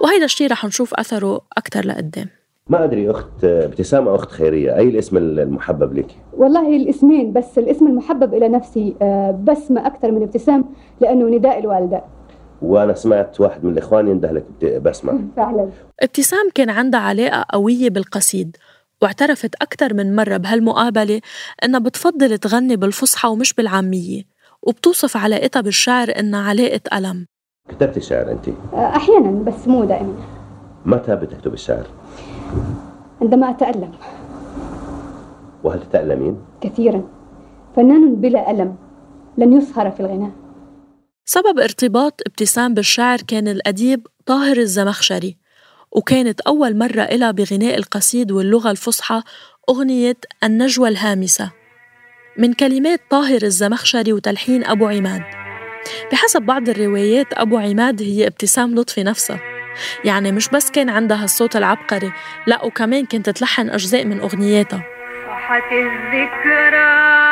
وهيدا 0.00 0.24
الشيء 0.24 0.50
رح 0.50 0.64
نشوف 0.64 0.94
أثره 0.94 1.40
أكثر 1.56 1.86
لقدام. 1.86 2.37
ما 2.68 2.84
أدري 2.84 3.10
أخت 3.10 3.44
ابتسام 3.44 4.08
أو 4.08 4.14
أخت 4.14 4.30
خيرية 4.30 4.76
أي 4.76 4.88
الاسم 4.88 5.16
المحبب 5.16 5.98
لك؟ 5.98 6.06
والله 6.32 6.76
الاسمين 6.76 7.32
بس 7.32 7.58
الاسم 7.58 7.86
المحبب 7.86 8.34
إلى 8.34 8.48
نفسي 8.48 8.94
آه، 9.02 9.30
بسمة 9.44 9.86
أكثر 9.86 10.12
من 10.12 10.22
ابتسام 10.22 10.64
لأنه 11.00 11.36
نداء 11.36 11.58
الوالدة. 11.58 12.02
وأنا 12.62 12.94
سمعت 12.94 13.40
واحد 13.40 13.64
من 13.64 13.72
الإخوان 13.72 14.08
ينده 14.08 14.32
لك 14.32 14.80
بسمة. 14.82 15.18
فعلا. 15.36 15.68
ابتسام 16.02 16.48
كان 16.54 16.70
عندها 16.70 17.00
علاقة 17.00 17.44
قوية 17.52 17.90
بالقصيد 17.90 18.56
واعترفت 19.02 19.54
أكثر 19.62 19.94
من 19.94 20.16
مرة 20.16 20.36
بهالمقابلة 20.36 21.20
إنها 21.64 21.80
بتفضل 21.80 22.38
تغني 22.38 22.76
بالفصحى 22.76 23.28
ومش 23.28 23.54
بالعامية 23.54 24.22
وبتوصف 24.62 25.16
علاقتها 25.16 25.60
بالشعر 25.60 26.08
إنها 26.18 26.48
علاقة 26.48 26.80
ألم. 26.98 27.26
كتبت 27.68 27.98
شعر 27.98 28.30
انت 28.32 28.48
آه، 28.74 28.96
أحيانا 28.96 29.30
بس 29.30 29.68
مو 29.68 29.84
دائما. 29.84 30.14
متى 30.86 31.16
بتكتب 31.16 31.54
الشعر؟ 31.54 31.86
عندما 33.22 33.50
أتألم. 33.50 33.92
وهل 35.64 35.80
تتألمين 35.80 36.36
كثيرا. 36.60 37.02
فنان 37.76 38.14
بلا 38.14 38.50
ألم 38.50 38.76
لن 39.38 39.52
يسهر 39.52 39.90
في 39.90 40.00
الغناء. 40.00 40.30
سبب 41.24 41.58
ارتباط 41.58 42.20
ابتسام 42.26 42.74
بالشعر 42.74 43.18
كان 43.18 43.48
الأديب 43.48 44.06
طاهر 44.26 44.56
الزمخشري 44.56 45.36
وكانت 45.92 46.40
أول 46.40 46.78
مرة 46.78 47.02
إلها 47.02 47.30
بغناء 47.30 47.78
القصيد 47.78 48.32
واللغة 48.32 48.70
الفصحى 48.70 49.22
أغنية 49.70 50.16
النجوى 50.44 50.88
الهامسة. 50.88 51.50
من 52.38 52.52
كلمات 52.52 53.00
طاهر 53.10 53.42
الزمخشري 53.42 54.12
وتلحين 54.12 54.64
أبو 54.64 54.86
عماد. 54.86 55.22
بحسب 56.12 56.42
بعض 56.42 56.68
الروايات 56.68 57.26
أبو 57.32 57.58
عماد 57.58 58.02
هي 58.02 58.26
ابتسام 58.26 58.74
لطفي 58.74 59.02
نفسها 59.02 59.47
يعني 60.04 60.32
مش 60.32 60.48
بس 60.48 60.70
كان 60.70 60.90
عندها 60.90 61.24
الصوت 61.24 61.56
العبقري 61.56 62.12
لا 62.46 62.64
وكمان 62.64 63.06
كانت 63.06 63.30
تلحن 63.30 63.70
أجزاء 63.70 64.04
من 64.04 64.20
أغنياتها. 64.20 64.82
صحت 65.28 65.72
الذكرى. 65.72 67.27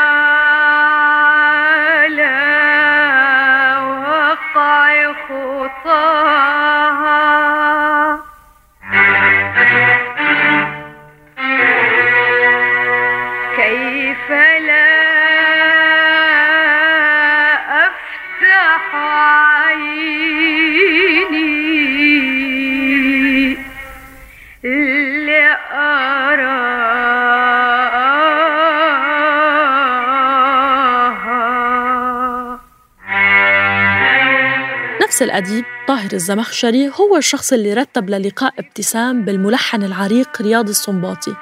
نفس 35.17 35.23
الأديب 35.23 35.65
طاهر 35.89 36.13
الزمخشري 36.13 36.91
هو 37.01 37.17
الشخص 37.17 37.53
اللي 37.53 37.75
رتب 37.75 38.11
للقاء 38.11 38.55
ابتسام 38.59 39.25
بالملحن 39.25 39.83
العريق 39.83 40.43
رياض 40.43 40.69
السنباطي 40.69 41.37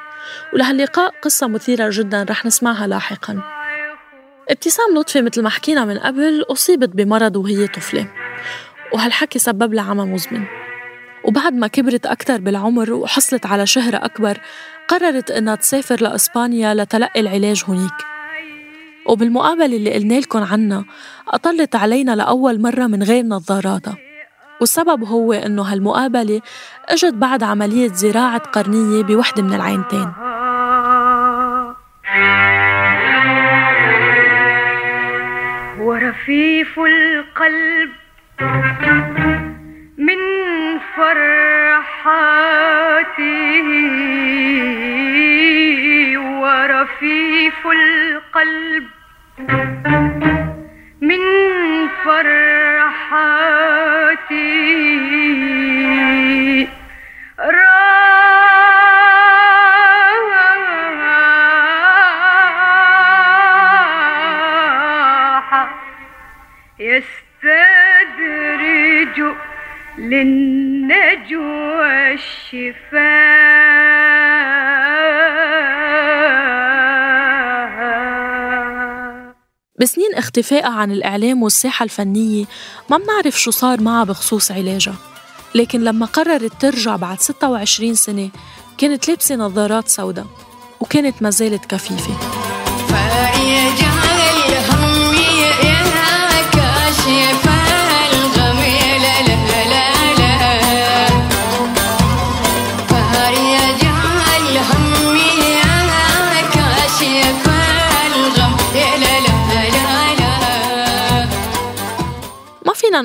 ولهاللقاء 0.53 1.15
قصة 1.23 1.47
مثيرة 1.47 1.89
جدا 1.93 2.27
رح 2.31 2.47
نسمعها 2.47 2.87
لاحقا. 2.87 3.43
ابتسام 4.51 4.99
لطفي 4.99 5.23
مثل 5.23 5.43
ما 5.43 5.51
حكينا 5.51 5.85
من 5.85 5.99
قبل 5.99 6.45
أصيبت 6.51 6.89
بمرض 6.89 7.37
وهي 7.37 7.67
طفلة. 7.67 8.07
وهالحكي 8.93 9.39
سبب 9.39 9.75
لها 9.75 9.91
عمى 9.91 10.05
مزمن. 10.05 10.45
وبعد 11.25 11.53
ما 11.53 11.67
كبرت 11.67 12.07
أكثر 12.07 12.41
بالعمر 12.41 12.93
وحصلت 12.93 13.47
على 13.47 13.67
شهرة 13.67 13.97
أكبر 13.97 14.41
قررت 14.89 15.31
إنها 15.31 15.55
تسافر 15.55 16.03
لإسبانيا 16.03 16.75
لتلقي 16.75 17.21
العلاج 17.21 17.65
هنيك. 17.69 18.14
وبالمقابلة 19.07 19.77
اللي 19.77 19.95
قلنا 19.95 20.15
لكم 20.15 20.43
عنها 20.43 20.85
أطلت 21.29 21.77
علينا 21.77 22.17
لأول 22.17 22.61
مرة 22.63 22.87
من 22.87 23.03
غير 23.03 23.25
نظاراتها. 23.25 23.97
والسبب 24.61 25.05
هو 25.05 25.33
إنه 25.33 25.63
هالمقابلة 25.63 26.41
إجت 26.89 27.15
بعد 27.15 27.43
عملية 27.43 27.89
زراعة 27.89 28.39
قرنية 28.39 29.03
بوحدة 29.03 29.43
من 29.43 29.55
العينتين. 29.55 30.09
ورفيف 35.81 36.79
القلب 36.79 37.91
من 39.99 40.19
فرحاته. 40.97 42.35
ورفيف 46.43 47.67
القلب 47.67 48.85
من 51.01 51.21
فرحاته 52.05 52.45
راح 64.99 65.69
يستدرج 66.79 68.15
للنجوى 69.99 71.95
الشفاء. 72.13 73.94
بسنين 79.81 80.15
اختفائها 80.15 80.69
عن 80.69 80.93
الإعلام 80.93 81.43
والساحة 81.43 81.85
الفنية 81.85 82.45
ما 82.91 82.99
بنعرف 82.99 83.41
شو 83.41 83.51
صار 83.51 83.81
معها 83.81 84.05
بخصوص 84.05 84.51
علاجها. 84.51 84.95
لكن 85.55 85.85
لما 85.85 86.07
قررت 86.07 86.53
ترجع 86.61 86.97
بعد 86.97 87.21
26 87.21 87.95
سنة 87.95 88.31
كانت 88.79 89.09
لابسة 89.09 89.35
نظارات 89.35 89.89
سوداء 89.89 90.27
وكانت 90.81 91.23
ما 91.23 91.31
زالت 91.31 91.65
كفيفة. 91.65 92.15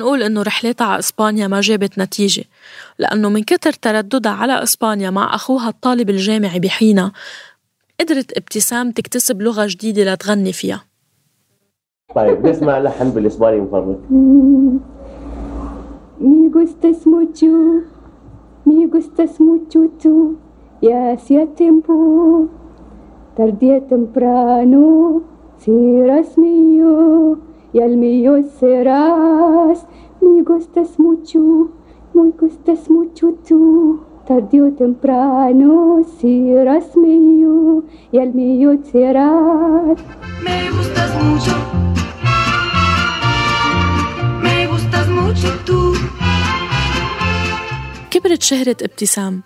نقول 0.00 0.22
إنه 0.22 0.42
رحلتها 0.42 0.86
على 0.86 0.98
إسبانيا 0.98 1.46
ما 1.46 1.60
جابت 1.60 1.98
نتيجة 1.98 2.44
لأنه 2.98 3.28
من 3.28 3.42
كتر 3.42 3.72
ترددها 3.72 4.32
على 4.32 4.62
إسبانيا 4.62 5.10
مع 5.10 5.34
أخوها 5.34 5.68
الطالب 5.68 6.10
الجامعي 6.10 6.60
بحينا 6.60 7.12
قدرت 8.00 8.36
ابتسام 8.36 8.90
تكتسب 8.90 9.42
لغة 9.42 9.66
جديدة 9.68 10.14
لتغني 10.14 10.52
فيها. 10.52 10.84
طيب 12.14 12.46
نسمع 12.46 12.78
لحن 12.78 13.10
بالإسباني 13.10 13.60
من 13.60 13.68
فضلك 13.68 13.98
Me 16.28 16.50
gustas 16.56 17.06
mucho, 17.06 17.50
me 18.66 18.86
gustas 18.94 19.32
mucho 19.40 19.78
tú, 20.02 20.36
y 20.82 20.88
hacía 20.90 21.46
tiempo, 21.62 21.94
tardía 23.38 23.78
temprano, 23.94 24.82
serás 25.62 26.36
mío, 26.36 27.38
y 27.72 27.80
al 27.80 27.96
mío 27.96 28.32
serás. 28.58 29.86
Me 30.20 30.42
gustas 30.42 30.98
mucho, 30.98 31.40
me 32.14 32.30
gustas 32.40 32.90
mucho 32.90 33.34
tú, 33.46 34.00
tarde 34.26 34.62
o 34.62 34.70
temprano, 34.72 36.04
serás 36.20 36.96
mío, 36.96 37.84
y 38.12 38.18
al 38.18 38.34
mío 38.34 38.78
serás. 38.92 39.98
Me 40.46 40.70
gustas 40.70 41.10
mucho. 41.24 41.54
Me 44.42 44.66
gustas 44.66 45.08
mucho 45.08 45.48
tú. 45.66 45.80
كبرت 48.10 48.42
شهرة 48.42 48.76
ابتسام 48.82 49.42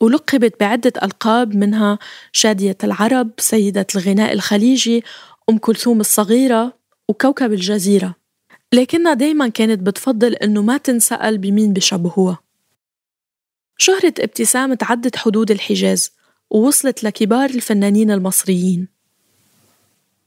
ولقبت 0.00 0.60
بعدة 0.60 0.92
ألقاب 1.02 1.56
منها 1.56 1.98
شادية 2.32 2.76
العرب 2.84 3.30
سيدة 3.38 3.86
الغناء 3.94 4.32
الخليجي 4.32 5.04
أم 5.50 5.58
كلثوم 5.58 6.00
الصغيرة 6.00 6.77
وكوكب 7.08 7.52
الجزيرة. 7.52 8.14
لكنها 8.72 9.14
دايما 9.14 9.48
كانت 9.48 9.80
بتفضل 9.80 10.34
إنه 10.34 10.62
ما 10.62 10.76
تنسأل 10.76 11.38
بمين 11.38 11.72
بشبهوها 11.72 12.38
شهرة 13.78 14.14
ابتسام 14.20 14.74
تعدت 14.74 15.16
حدود 15.16 15.50
الحجاز 15.50 16.12
ووصلت 16.50 17.04
لكبار 17.04 17.50
الفنانين 17.50 18.10
المصريين. 18.10 18.88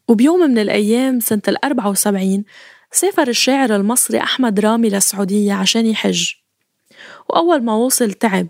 وبيوم 0.07 0.39
من 0.39 0.57
الأيام 0.57 1.19
سنة 1.19 1.41
الأربعة 1.47 1.89
وسبعين 1.89 2.45
سافر 2.91 3.27
الشاعر 3.27 3.75
المصري 3.75 4.19
أحمد 4.19 4.59
رامي 4.59 4.89
للسعودية 4.89 5.53
عشان 5.53 5.85
يحج. 5.85 6.33
وأول 7.29 7.63
ما 7.63 7.75
وصل 7.75 8.13
تعب 8.13 8.47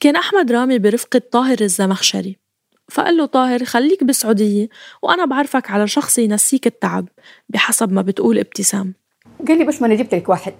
كان 0.00 0.16
أحمد 0.16 0.52
رامي 0.52 0.78
برفقة 0.78 1.22
طاهر 1.32 1.60
الزمخشري. 1.60 2.36
فقال 2.90 3.16
له 3.16 3.26
طاهر 3.26 3.64
خليك 3.64 4.04
بالسعودية 4.04 4.68
وأنا 5.02 5.24
بعرفك 5.24 5.70
على 5.70 5.88
شخص 5.88 6.18
ينسيك 6.18 6.66
التعب 6.66 7.08
بحسب 7.48 7.92
ما 7.92 8.02
بتقول 8.02 8.38
ابتسام. 8.38 8.94
قال 9.48 9.58
لي 9.58 9.64
بس 9.64 9.80
ما 9.82 9.86
أنا 9.86 9.94
جبت 9.94 10.14
لك 10.14 10.28
واحد. 10.28 10.54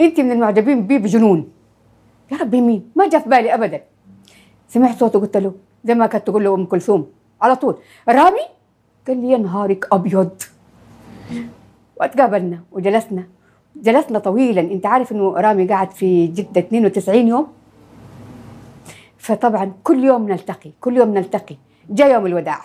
أنت 0.00 0.20
من 0.20 0.32
المعجبين 0.32 0.86
بيه 0.86 0.98
بجنون. 0.98 1.52
يا 2.32 2.36
ربي 2.36 2.60
مين؟ 2.60 2.90
ما 2.96 3.08
جاء 3.08 3.22
في 3.22 3.28
بالي 3.28 3.54
ابدا. 3.54 3.82
سمعت 4.68 4.98
صوته 5.00 5.20
قلت 5.20 5.36
له 5.36 5.54
زي 5.84 5.94
ما 5.94 6.06
كانت 6.06 6.26
تقول 6.26 6.44
له 6.44 6.54
أم 6.54 6.66
كلثوم 6.66 7.10
على 7.42 7.56
طول. 7.56 7.76
رامي؟ 8.08 8.46
قال 9.08 9.20
لي 9.22 9.30
يا 9.30 9.38
نهارك 9.38 9.88
أبيض. 9.92 10.42
واتقابلنا 11.96 12.60
وجلسنا. 12.72 13.26
جلسنا 13.76 14.18
طويلا. 14.18 14.60
أنت 14.60 14.86
عارف 14.86 15.12
إنه 15.12 15.32
رامي 15.32 15.66
قعد 15.66 15.90
في 15.90 16.26
جدة 16.26 16.60
92 16.60 17.28
يوم. 17.28 17.46
فطبعا 19.30 19.72
كل 19.84 20.04
يوم 20.04 20.28
نلتقي 20.28 20.70
كل 20.80 20.96
يوم 20.96 21.14
نلتقي. 21.14 21.56
جاء 21.90 22.12
يوم 22.12 22.26
الوداع. 22.26 22.60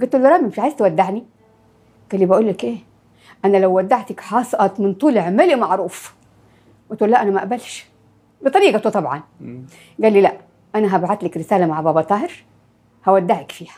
قلت 0.00 0.16
له 0.16 0.28
رامي 0.28 0.48
مش 0.48 0.58
عايز 0.58 0.76
تودعني؟ 0.76 1.24
قال 2.12 2.20
لي 2.20 2.26
بقول 2.26 2.48
لك 2.48 2.64
إيه؟ 2.64 2.76
أنا 3.44 3.56
لو 3.56 3.76
ودعتك 3.76 4.20
حاسقط 4.20 4.80
من 4.80 4.94
طول 4.94 5.18
عملي 5.18 5.54
معروف. 5.54 6.14
قلت 6.90 7.02
له 7.02 7.08
لا 7.08 7.22
أنا 7.22 7.30
ما 7.30 7.38
أقبلش. 7.38 7.86
بطريقته 8.42 8.90
طبعا. 8.90 9.22
قال 10.02 10.12
لي 10.12 10.20
لا 10.20 10.32
أنا 10.74 10.96
هبعت 10.96 11.24
لك 11.24 11.36
رسالة 11.36 11.66
مع 11.66 11.80
بابا 11.80 12.02
طاهر 12.02 12.32
هودعك 13.08 13.52
فيها. 13.52 13.76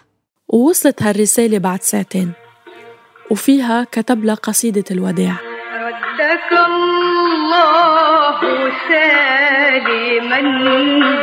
ووصلت 0.49 1.03
هالرسالة 1.03 1.59
بعد 1.59 1.83
ساعتين. 1.83 2.33
وفيها 3.31 3.85
كتب 3.85 4.25
لها 4.25 4.35
قصيدة 4.35 4.85
الوداع. 4.91 5.37
ردك 5.75 6.53
الله 6.67 8.41
سالما 9.73 10.41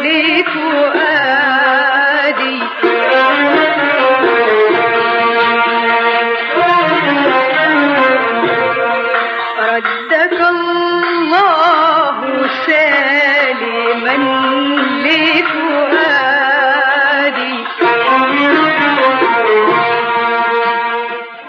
لفؤادي. 0.06 1.00
ردك 9.60 10.38
الله 10.54 12.18
لفؤادي. 15.06 16.00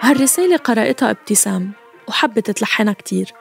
هالرسالة 0.02 0.56
قرأتها 0.56 1.10
ابتسام 1.10 1.72
وحبت 2.08 2.50
تلحنها 2.50 2.92
كتير 2.92 3.32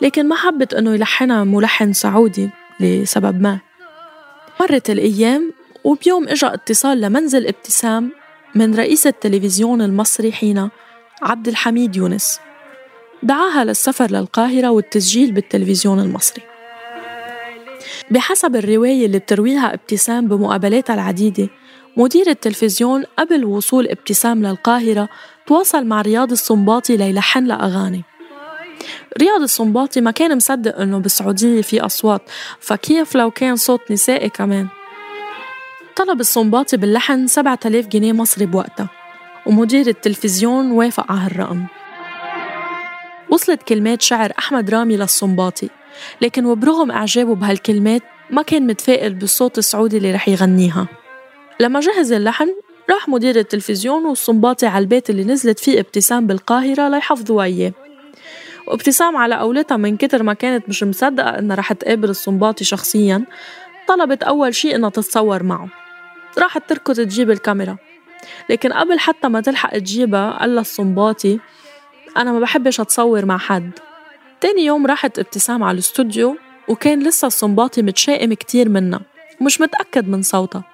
لكن 0.00 0.28
ما 0.28 0.36
حبت 0.36 0.74
إنه 0.74 0.94
يلحنها 0.94 1.44
ملحن 1.44 1.92
سعودي. 1.92 2.50
لسبب 2.80 3.40
ما. 3.40 3.58
مرت 4.60 4.90
الأيام 4.90 5.52
وبيوم 5.84 6.28
إجا 6.28 6.54
اتصال 6.54 7.00
لمنزل 7.00 7.46
ابتسام 7.46 8.10
من 8.54 8.74
رئيس 8.74 9.06
التلفزيون 9.06 9.82
المصري 9.82 10.32
حينها 10.32 10.70
عبد 11.22 11.48
الحميد 11.48 11.96
يونس. 11.96 12.40
دعاها 13.22 13.64
للسفر 13.64 14.10
للقاهرة 14.10 14.68
والتسجيل 14.70 15.32
بالتلفزيون 15.32 16.00
المصري. 16.00 16.42
بحسب 18.10 18.56
الرواية 18.56 19.06
اللي 19.06 19.18
بترويها 19.18 19.74
ابتسام 19.74 20.28
بمقابلاتها 20.28 20.94
العديدة 20.94 21.48
مدير 21.96 22.30
التلفزيون 22.30 23.04
قبل 23.18 23.44
وصول 23.44 23.88
ابتسام 23.88 24.46
للقاهرة 24.46 25.08
تواصل 25.46 25.86
مع 25.86 26.02
رياض 26.02 26.30
الصنباطي 26.30 26.96
ليلحن 26.96 27.46
لها 27.46 27.66
أغاني 27.66 28.04
رياض 29.18 29.42
الصنباطي 29.42 30.00
ما 30.00 30.10
كان 30.10 30.36
مصدق 30.36 30.80
إنه 30.80 30.98
بالسعودية 30.98 31.62
في 31.62 31.80
أصوات 31.80 32.22
فكيف 32.60 33.14
لو 33.14 33.30
كان 33.30 33.56
صوت 33.56 33.80
نسائي 33.90 34.28
كمان؟ 34.28 34.68
طلب 35.96 36.20
الصنباطي 36.20 36.76
باللحن 36.76 37.26
7000 37.26 37.86
جنيه 37.86 38.12
مصري 38.12 38.46
بوقتها 38.46 38.88
ومدير 39.46 39.86
التلفزيون 39.86 40.70
وافق 40.70 41.12
على 41.12 41.20
هالرقم 41.20 41.64
وصلت 43.30 43.62
كلمات 43.62 44.02
شعر 44.02 44.32
أحمد 44.38 44.70
رامي 44.70 44.96
للصنباطي 44.96 45.68
لكن 46.20 46.46
وبرغم 46.46 46.90
إعجابه 46.90 47.34
بهالكلمات 47.34 48.02
ما 48.30 48.42
كان 48.42 48.66
متفائل 48.66 49.14
بالصوت 49.14 49.58
السعودي 49.58 49.96
اللي 49.96 50.12
رح 50.12 50.28
يغنيها. 50.28 50.88
لما 51.60 51.80
جهز 51.80 52.12
اللحن 52.12 52.48
راح 52.90 53.08
مدير 53.08 53.36
التلفزيون 53.36 54.04
والصنباطي 54.04 54.66
على 54.66 54.82
البيت 54.82 55.10
اللي 55.10 55.24
نزلت 55.24 55.58
فيه 55.58 55.80
ابتسام 55.80 56.26
بالقاهرة 56.26 56.88
ليحفظوا 56.88 57.42
إياه. 57.42 57.72
وابتسام 58.68 59.16
على 59.16 59.34
قولتها 59.34 59.76
من 59.76 59.96
كتر 59.96 60.22
ما 60.22 60.34
كانت 60.34 60.68
مش 60.68 60.82
مصدقة 60.84 61.38
إنها 61.38 61.56
رح 61.56 61.72
تقابل 61.72 62.10
الصنباطي 62.10 62.64
شخصيا. 62.64 63.24
طلبت 63.88 64.22
أول 64.22 64.54
شي 64.54 64.74
إنها 64.74 64.90
تتصور 64.90 65.42
معه. 65.42 65.68
راحت 66.38 66.62
تركض 66.68 66.94
تجيب 66.94 67.30
الكاميرا. 67.30 67.76
لكن 68.50 68.72
قبل 68.72 68.98
حتى 68.98 69.28
ما 69.28 69.40
تلحق 69.40 69.78
تجيبها 69.78 70.30
قال 70.30 70.58
الصنباطي 70.58 71.38
أنا 72.16 72.32
ما 72.32 72.40
بحبش 72.40 72.80
أتصور 72.80 73.24
مع 73.24 73.38
حد. 73.38 73.70
تاني 74.40 74.64
يوم 74.64 74.86
راحت 74.86 75.18
ابتسام 75.18 75.62
على 75.62 75.74
الاستوديو 75.74 76.36
وكان 76.68 77.02
لسه 77.02 77.26
الصنباطي 77.26 77.82
متشائم 77.82 78.34
كتير 78.34 78.68
منها 78.68 79.00
ومش 79.40 79.60
متأكد 79.60 80.08
من 80.08 80.22
صوتها. 80.22 80.64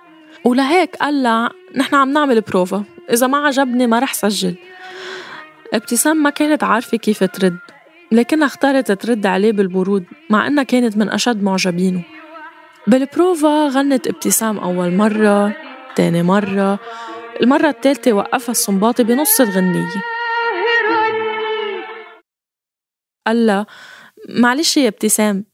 ولهيك 0.44 0.96
قال 0.96 1.22
لها 1.22 1.50
نحن 1.76 1.94
عم 1.94 2.12
نعمل 2.12 2.40
بروفا 2.40 2.84
إذا 3.12 3.26
ما 3.26 3.38
عجبني 3.38 3.86
ما 3.86 3.98
رح 3.98 4.14
سجل. 4.14 4.54
ابتسام 5.74 6.16
ما 6.16 6.30
كانت 6.30 6.64
عارفة 6.64 6.96
كيف 6.96 7.24
ترد. 7.24 7.58
لكنها 8.14 8.46
اختارت 8.46 8.92
ترد 8.92 9.26
عليه 9.26 9.52
بالبرود 9.52 10.04
مع 10.30 10.46
إنها 10.46 10.64
كانت 10.64 10.96
من 10.96 11.08
أشد 11.08 11.42
معجبينه. 11.42 12.02
بالبروفا 12.86 13.68
غنت 13.68 14.06
ابتسام 14.06 14.58
أول 14.58 14.92
مرة 14.92 15.56
تاني 15.96 16.22
مرة. 16.22 16.78
المرة 17.42 17.68
الثالثة 17.68 18.12
وقفها 18.12 18.50
الصنباطي 18.50 19.04
بنص 19.04 19.40
الغنية. 19.40 20.02
قال 23.26 23.46
لها 23.46 23.66
معلش 24.28 24.76
يا 24.76 24.88
ابتسام 24.88 25.44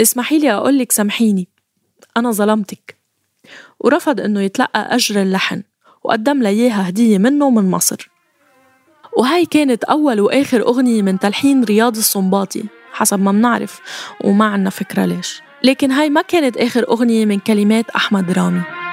اسمحي 0.00 0.38
لي 0.38 0.52
أقول 0.52 0.78
لك 0.78 0.92
سامحيني 0.92 1.48
أنا 2.16 2.30
ظلمتك. 2.30 2.96
ورفض 3.80 4.20
إنه 4.20 4.40
يتلقى 4.40 4.94
أجر 4.96 5.22
اللحن 5.22 5.62
وقدم 6.04 6.42
لها 6.42 6.50
إياها 6.50 6.88
هدية 6.88 7.18
منه 7.18 7.50
من 7.50 7.70
مصر. 7.70 8.13
وهاي 9.16 9.46
كانت 9.46 9.84
أول 9.84 10.20
وآخر 10.20 10.62
أغنية 10.62 11.02
من 11.02 11.18
تلحين 11.18 11.64
رياض 11.64 11.96
الصنباطي 11.96 12.64
حسب 12.92 13.20
ما 13.20 13.32
منعرف 13.32 13.80
وما 14.24 14.44
عنا 14.44 14.70
فكرة 14.70 15.04
ليش. 15.04 15.42
لكن 15.64 15.90
هاي 15.90 16.10
ما 16.10 16.22
كانت 16.22 16.56
آخر 16.56 16.88
أغنية 16.88 17.26
من 17.26 17.38
كلمات 17.38 17.90
أحمد 17.90 18.30
رامي. 18.30 18.83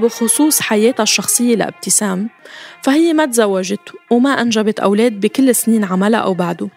بخصوص 0.00 0.60
حياتها 0.60 1.02
الشخصية 1.02 1.56
لابتسام 1.56 2.28
فهي 2.82 3.12
ما 3.12 3.26
تزوجت 3.26 3.92
وما 4.10 4.30
أنجبت 4.30 4.80
أولاد 4.80 5.20
بكل 5.20 5.54
سنين 5.54 5.84
عملها 5.84 6.20
أو 6.20 6.34
بعده. 6.34 6.68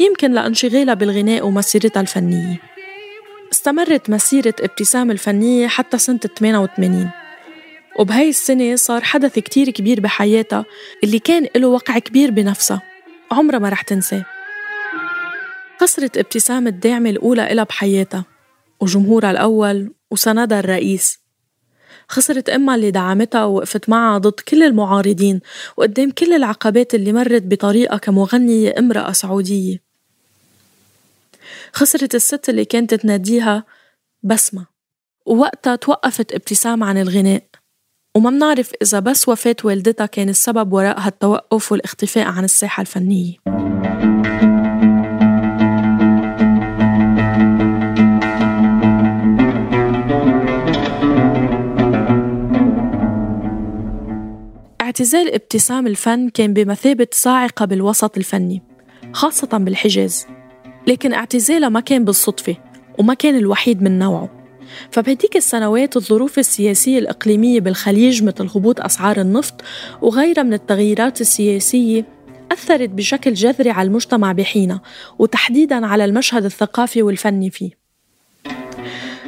يمكن 0.00 0.32
لانشغالها 0.32 0.94
بالغناء 0.94 1.46
ومسيرتها 1.46 2.00
الفنية. 2.00 2.60
استمرت 3.52 4.10
مسيرة 4.10 4.54
ابتسام 4.60 5.10
الفنية 5.10 5.68
حتى 5.68 5.98
سنة 5.98 6.20
88 6.38 7.10
وبهاي 7.98 8.28
السنة 8.28 8.76
صار 8.76 9.00
حدث 9.04 9.38
كتير 9.38 9.70
كبير 9.70 10.00
بحياتها 10.00 10.64
اللي 11.04 11.18
كان 11.18 11.46
له 11.56 11.68
وقع 11.68 11.98
كبير 11.98 12.30
بنفسها. 12.30 12.82
عمرها 13.32 13.58
ما 13.58 13.68
رح 13.68 13.82
تنساه. 13.82 14.24
خسرت 15.80 16.18
ابتسام 16.18 16.66
الداعمة 16.66 17.10
الأولى 17.10 17.52
إلها 17.52 17.64
بحياتها 17.64 18.24
وجمهورها 18.80 19.30
الأول 19.30 19.92
وسندها 20.10 20.60
الرئيس. 20.60 21.25
خسرت 22.08 22.48
أمها 22.48 22.74
اللي 22.74 22.90
دعمتها 22.90 23.44
ووقفت 23.44 23.88
معها 23.88 24.18
ضد 24.18 24.40
كل 24.40 24.62
المعارضين 24.62 25.40
وقدام 25.76 26.10
كل 26.10 26.32
العقبات 26.32 26.94
اللي 26.94 27.12
مرت 27.12 27.42
بطريقها 27.42 27.98
كمغنية 27.98 28.74
امرأة 28.78 29.12
سعودية. 29.12 29.82
خسرت 31.72 32.14
الست 32.14 32.48
اللي 32.48 32.64
كانت 32.64 32.94
تناديها 32.94 33.64
بسمة 34.22 34.66
ووقتها 35.26 35.76
توقفت 35.76 36.32
ابتسام 36.32 36.84
عن 36.84 36.98
الغناء. 36.98 37.42
وما 38.16 38.30
منعرف 38.30 38.72
إذا 38.82 38.98
بس 38.98 39.28
وفاة 39.28 39.56
والدتها 39.64 40.06
كان 40.06 40.28
السبب 40.28 40.72
وراء 40.72 41.00
هالتوقف 41.00 41.72
والاختفاء 41.72 42.26
عن 42.26 42.44
الساحة 42.44 42.80
الفنية. 42.80 43.55
اعتزال 54.96 55.34
ابتسام 55.34 55.86
الفن 55.86 56.28
كان 56.28 56.52
بمثابة 56.52 57.06
صاعقة 57.12 57.64
بالوسط 57.64 58.16
الفني 58.16 58.62
خاصة 59.12 59.58
بالحجاز. 59.58 60.26
لكن 60.86 61.12
اعتزالها 61.12 61.68
ما 61.68 61.80
كان 61.80 62.04
بالصدفة 62.04 62.56
وما 62.98 63.14
كان 63.14 63.36
الوحيد 63.36 63.82
من 63.82 63.98
نوعه. 63.98 64.30
فبهديك 64.90 65.36
السنوات 65.36 65.96
الظروف 65.96 66.38
السياسية 66.38 66.98
الإقليمية 66.98 67.60
بالخليج 67.60 68.22
مثل 68.22 68.46
هبوط 68.54 68.80
أسعار 68.80 69.20
النفط 69.20 69.54
وغيرها 70.02 70.42
من 70.42 70.54
التغييرات 70.54 71.20
السياسية 71.20 72.04
أثرت 72.52 72.90
بشكل 72.90 73.34
جذري 73.34 73.70
على 73.70 73.86
المجتمع 73.86 74.32
بحينها 74.32 74.82
وتحديداً 75.18 75.86
على 75.86 76.04
المشهد 76.04 76.44
الثقافي 76.44 77.02
والفني 77.02 77.50
فيه. 77.50 77.70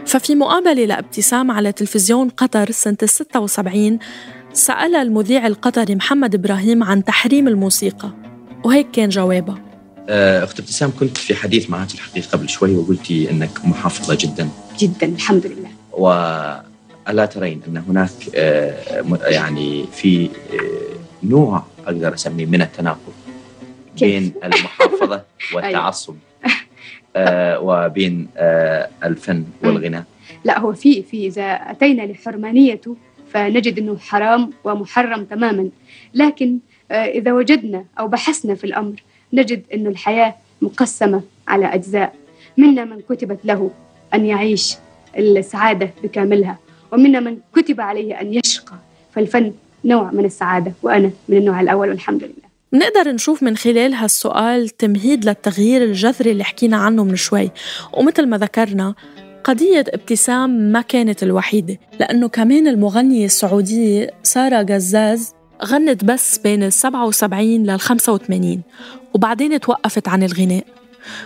ففي 0.06 0.34
مقابلة 0.34 0.84
لابتسام 0.84 1.50
على 1.50 1.72
تلفزيون 1.72 2.28
قطر 2.28 2.70
سنة 2.70 2.96
76 3.04 3.98
سأل 4.58 4.94
المذيع 4.94 5.46
القطري 5.46 5.94
محمد 5.94 6.34
إبراهيم 6.34 6.82
عن 6.82 7.04
تحريم 7.04 7.48
الموسيقى. 7.48 8.10
وهيك 8.64 8.90
كان 8.90 9.08
جوابها 9.08 9.58
آه، 10.08 10.44
اخت 10.44 10.60
ابتسام 10.60 10.92
كنت 11.00 11.16
في 11.18 11.34
حديث 11.34 11.70
معك 11.70 11.94
الحقيقة 11.94 12.28
قبل 12.32 12.48
شوي 12.48 12.76
وقلتي 12.76 13.30
أنك 13.30 13.64
محافظة 13.64 14.18
جدا. 14.20 14.48
جدا 14.78 15.06
الحمد 15.06 15.46
لله. 15.46 15.68
والا 15.92 17.26
ترين 17.26 17.60
أن 17.68 17.76
هناك 17.88 18.10
م- 19.04 19.16
يعني 19.22 19.84
في 19.92 20.24
آه، 20.52 21.26
نوع 21.26 21.62
أقدر 21.86 22.14
أسميه 22.14 22.46
من 22.46 22.62
التناقض؟ 22.62 23.12
بين 24.00 24.32
المحافظة 24.44 25.22
والتعصب 25.54 26.14
آه، 27.16 27.60
وبين 27.60 28.28
آه، 28.36 28.88
الفن 29.04 29.44
والغناء. 29.64 30.04
لا 30.44 30.58
هو 30.60 30.72
في 30.72 31.02
في 31.02 31.26
إذا 31.26 31.42
أتينا 31.52 32.02
لحرمانيته 32.02 32.96
فنجد 33.32 33.78
أنه 33.78 33.98
حرام 33.98 34.50
ومحرم 34.64 35.24
تماما. 35.24 35.68
لكن 36.14 36.58
آه، 36.90 36.94
إذا 36.94 37.32
وجدنا 37.32 37.84
أو 37.98 38.08
بحثنا 38.08 38.54
في 38.54 38.64
الأمر 38.64 39.02
نجد 39.32 39.62
أن 39.74 39.86
الحياة 39.86 40.34
مقسمة 40.62 41.22
على 41.48 41.66
أجزاء. 41.74 42.14
منا 42.58 42.84
من 42.84 43.00
كتبت 43.00 43.38
له 43.44 43.70
أن 44.14 44.26
يعيش 44.26 44.76
السعادة 45.18 45.90
بكاملها 46.02 46.58
ومنا 46.92 47.20
من 47.20 47.38
كتب 47.56 47.80
عليه 47.80 48.20
أن 48.20 48.34
يشقى. 48.34 48.76
فالفن 49.14 49.52
نوع 49.84 50.10
من 50.12 50.24
السعادة 50.24 50.72
وأنا 50.82 51.10
من 51.28 51.36
النوع 51.36 51.60
الأول 51.60 51.88
والحمد 51.88 52.22
لله. 52.22 52.48
منقدر 52.72 53.12
نشوف 53.12 53.42
من 53.42 53.56
خلال 53.56 53.94
هالسؤال 53.94 54.68
تمهيد 54.68 55.24
للتغيير 55.24 55.82
الجذري 55.82 56.30
اللي 56.30 56.44
حكينا 56.44 56.76
عنه 56.76 57.04
من 57.04 57.16
شوي. 57.16 57.50
ومثل 57.92 58.26
ما 58.26 58.38
ذكرنا 58.38 58.94
قضية 59.44 59.84
ابتسام 59.88 60.50
ما 60.50 60.80
كانت 60.80 61.22
الوحيدة 61.22 61.78
لأنه 62.00 62.28
كمان 62.28 62.68
المغنية 62.68 63.24
السعودية 63.24 64.10
سارة 64.22 64.62
جزاز 64.62 65.32
غنت 65.64 66.04
بس 66.04 66.38
بين 66.38 66.62
ال 66.62 66.72
77 66.72 67.42
لل 67.42 67.80
85 67.80 68.62
وبعدين 69.14 69.60
توقفت 69.60 70.08
عن 70.08 70.22
الغناء. 70.22 70.64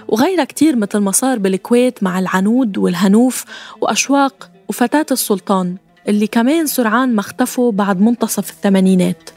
وغيرها 0.09 0.45
كتير 0.45 0.77
مثل 0.77 0.99
ما 0.99 1.11
صار 1.11 1.39
بالكويت 1.39 2.03
مع 2.03 2.19
العنود 2.19 2.79
والهنوف 2.79 3.45
وأشواق 3.81 4.51
وفتاة 4.69 5.07
السلطان 5.11 5.77
اللي 6.09 6.27
كمان 6.27 6.67
سرعان 6.67 7.15
ما 7.15 7.21
اختفوا 7.21 7.73
بعد 7.73 8.01
منتصف 8.01 8.51
الثمانينات. 8.51 9.31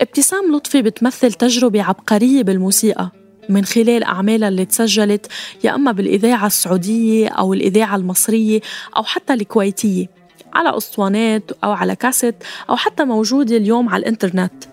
ابتسام 0.00 0.56
لطفي 0.56 0.82
بتمثل 0.82 1.32
تجربة 1.32 1.82
عبقرية 1.82 2.42
بالموسيقى. 2.42 3.10
من 3.48 3.64
خلال 3.64 4.04
أعمالها 4.04 4.48
اللي 4.48 4.64
تسجلت 4.64 5.26
يا 5.64 5.74
أما 5.74 5.92
بالإذاعة 5.92 6.46
السعودية 6.46 7.28
أو 7.28 7.54
الإذاعة 7.54 7.96
المصرية 7.96 8.60
أو 8.96 9.02
حتى 9.02 9.32
الكويتية 9.34 10.06
على 10.54 10.76
أسطوانات 10.76 11.42
أو 11.64 11.72
على 11.72 11.96
كاسيت 11.96 12.34
أو 12.70 12.76
حتى 12.76 13.04
موجودة 13.04 13.56
اليوم 13.56 13.88
على 13.88 14.00
الإنترنت. 14.00 14.64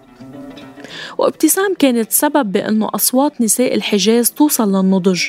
وابتسام 1.18 1.74
كانت 1.80 2.12
سبب 2.12 2.52
بأنه 2.52 2.90
أصوات 2.96 3.42
نساء 3.42 3.76
الحجاز 3.76 4.32
توصل 4.32 4.76
للنضج 4.76 5.24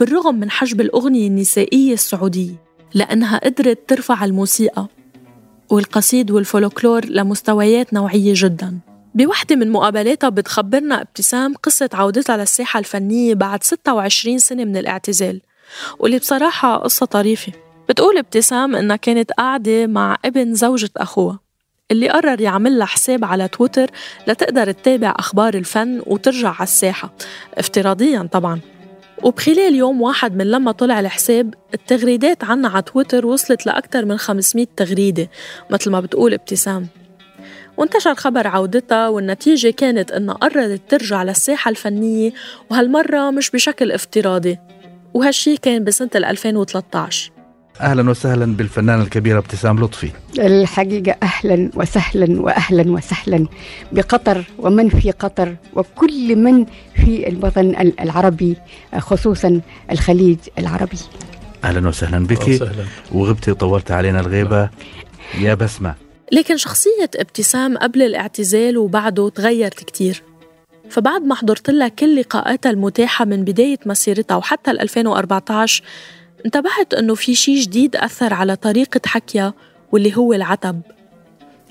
بالرغم 0.00 0.34
من 0.34 0.50
حجب 0.50 0.80
الأغنية 0.80 1.28
النسائية 1.28 1.92
السعودية 1.92 2.54
لأنها 2.94 3.38
قدرت 3.38 3.78
ترفع 3.88 4.24
الموسيقى 4.24 4.86
والقصيد 5.70 6.30
والفولكلور 6.30 7.04
لمستويات 7.04 7.94
نوعية 7.94 8.32
جداً. 8.36 8.87
بوحدة 9.18 9.56
من 9.56 9.70
مقابلاتها 9.70 10.28
بتخبرنا 10.28 11.02
ابتسام 11.02 11.54
قصة 11.54 11.90
عودتها 11.92 12.36
للساحة 12.36 12.78
الفنية 12.78 13.34
بعد 13.34 13.62
26 13.62 14.38
سنة 14.38 14.64
من 14.64 14.76
الاعتزال 14.76 15.40
واللي 15.98 16.18
بصراحة 16.18 16.76
قصة 16.76 17.06
طريفة. 17.06 17.52
بتقول 17.88 18.18
ابتسام 18.18 18.76
إنها 18.76 18.96
كانت 18.96 19.32
قاعدة 19.32 19.86
مع 19.86 20.16
ابن 20.24 20.54
زوجة 20.54 20.90
أخوها 20.96 21.38
اللي 21.90 22.08
قرر 22.08 22.40
يعمل 22.40 22.78
لها 22.78 22.86
حساب 22.86 23.24
على 23.24 23.48
تويتر 23.48 23.90
لتقدر 24.26 24.72
تتابع 24.72 25.14
أخبار 25.18 25.54
الفن 25.54 26.02
وترجع 26.06 26.48
على 26.48 26.62
الساحة 26.62 27.12
افتراضيا 27.54 28.28
طبعا. 28.32 28.60
وبخلال 29.22 29.74
يوم 29.74 30.02
واحد 30.02 30.36
من 30.36 30.50
لما 30.50 30.72
طلع 30.72 31.00
الحساب 31.00 31.54
التغريدات 31.74 32.44
عنها 32.44 32.70
على 32.70 32.82
تويتر 32.82 33.26
وصلت 33.26 33.66
لأكثر 33.66 34.04
من 34.04 34.16
500 34.16 34.66
تغريدة 34.76 35.30
مثل 35.70 35.90
ما 35.90 36.00
بتقول 36.00 36.34
ابتسام. 36.34 36.86
وانتشر 37.78 38.14
خبر 38.14 38.46
عودتها 38.46 39.08
والنتيجة 39.08 39.70
كانت 39.70 40.10
إنها 40.10 40.34
قررت 40.34 40.80
ترجع 40.88 41.22
للساحة 41.22 41.68
الفنية 41.68 42.32
وهالمرة 42.70 43.30
مش 43.30 43.50
بشكل 43.50 43.92
افتراضي. 43.92 44.58
وهالشي 45.14 45.56
كان 45.56 45.84
بسنة 45.84 46.10
2013 46.14 47.30
أهلا 47.80 48.10
وسهلا 48.10 48.56
بالفنانة 48.56 49.02
الكبيرة 49.02 49.38
ابتسام 49.38 49.80
لطفي. 49.84 50.10
الحقيقة 50.38 51.16
أهلا 51.22 51.70
وسهلا 51.74 52.40
وأهلا 52.40 52.92
وسهلا 52.92 53.46
بقطر 53.92 54.44
ومن 54.58 54.88
في 54.88 55.10
قطر 55.10 55.56
وكل 55.74 56.36
من 56.36 56.66
في 56.94 57.28
الوطن 57.28 57.92
العربي 58.00 58.56
خصوصا 58.98 59.60
الخليج 59.90 60.38
العربي. 60.58 60.98
أهلا 61.64 61.88
وسهلا 61.88 62.26
بك. 62.26 62.60
وغبتي 63.12 63.50
وطولت 63.50 63.90
علينا 63.90 64.20
الغيبة. 64.20 64.70
يا 65.40 65.54
بسمة. 65.54 66.07
لكن 66.32 66.56
شخصية 66.56 67.10
ابتسام 67.16 67.78
قبل 67.78 68.02
الاعتزال 68.02 68.78
وبعده 68.78 69.28
تغيرت 69.28 69.84
كتير. 69.84 70.22
فبعد 70.90 71.22
ما 71.22 71.34
حضرت 71.34 71.70
لها 71.70 71.88
كل 71.88 72.20
لقاءاتها 72.20 72.70
المتاحة 72.70 73.24
من 73.24 73.44
بداية 73.44 73.78
مسيرتها 73.86 74.36
وحتى 74.36 74.70
ال 74.70 74.80
2014 74.80 75.84
انتبهت 76.46 76.94
إنه 76.94 77.14
في 77.14 77.34
شي 77.34 77.60
جديد 77.60 77.96
أثر 77.96 78.34
على 78.34 78.56
طريقة 78.56 79.00
حكيها 79.06 79.54
واللي 79.92 80.16
هو 80.16 80.32
العتب. 80.32 80.80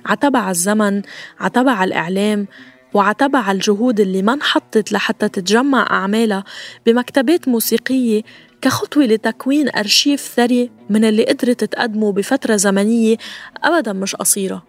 عتبها 0.06 0.42
على 0.42 0.52
الزمن 0.52 1.02
عتبها 1.40 1.74
على 1.74 1.88
الإعلام 1.88 2.48
وعتبها 2.94 3.42
على 3.42 3.56
الجهود 3.56 4.00
اللي 4.00 4.22
ما 4.22 4.34
انحطت 4.34 4.92
لحتى 4.92 5.30
تتجمع 5.30 5.88
أعمالها 5.92 6.44
بمكتبات 6.86 7.48
موسيقية 7.48 8.22
كخطوة 8.62 9.04
لتكوين 9.04 9.70
أرشيف 9.70 10.22
ثري 10.36 10.70
من 10.90 11.06
اللي 11.06 11.24
قدرت 11.26 11.64
تقدمه 11.64 12.12
بفترة 12.12 12.56
زمنية 12.56 13.18
أبدا 13.64 13.94
مش 13.94 14.16
قصيرة. 14.16 14.64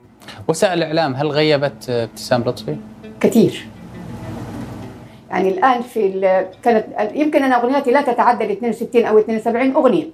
وسائل 0.48 0.78
الإعلام 0.78 1.14
هل 1.14 1.26
غيبت 1.28 1.90
ابتسام 1.90 2.44
لطفي؟ 2.44 2.76
كثير. 3.20 3.66
يعني 5.30 5.48
الآن 5.48 5.82
في 5.82 6.06
ال- 6.06 6.46
كانت 6.62 6.86
يمكن 7.14 7.42
أنا 7.42 7.62
أغنياتي 7.64 7.90
لا 7.90 8.02
تتعدى 8.02 8.44
ال 8.44 8.50
62 8.50 9.04
أو 9.04 9.18
72 9.18 9.72
أغنية. 9.72 10.06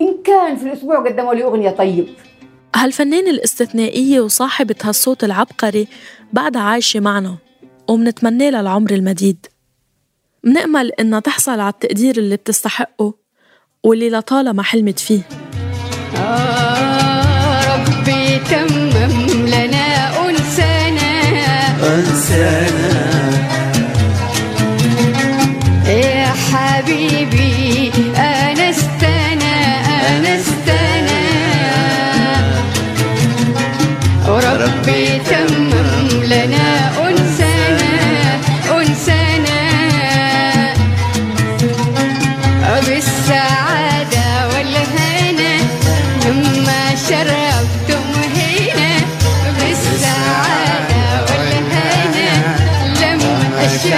إن 0.00 0.14
كان 0.24 0.56
في 0.56 0.62
الأسبوع 0.66 1.08
قدموا 1.08 1.34
لي 1.34 1.44
أغنية 1.44 1.70
طيب. 1.70 2.06
هالفنانة 2.76 3.30
الاستثنائية 3.30 4.20
وصاحبة 4.20 4.74
هالصوت 4.84 5.24
العبقري 5.24 5.88
بعدها 6.32 6.62
عايشة 6.62 7.00
معنا 7.00 7.36
ومنتمنى 7.88 8.50
لها 8.50 8.60
العمر 8.60 8.90
المديد. 8.90 9.46
منأمل 10.44 10.92
إنها 11.00 11.20
تحصل 11.20 11.60
على 11.60 11.68
التقدير 11.68 12.16
اللي 12.16 12.36
بتستحقه 12.36 13.14
واللي 13.84 14.10
لطالما 14.10 14.62
حلمت 14.62 14.98
فيه. 14.98 15.20
آه 16.16 17.76
ربي 17.76 18.38
تمم 18.38 19.46
لنا 19.46 19.86
أنسانا. 20.28 21.10
أنسانا. 21.94 22.87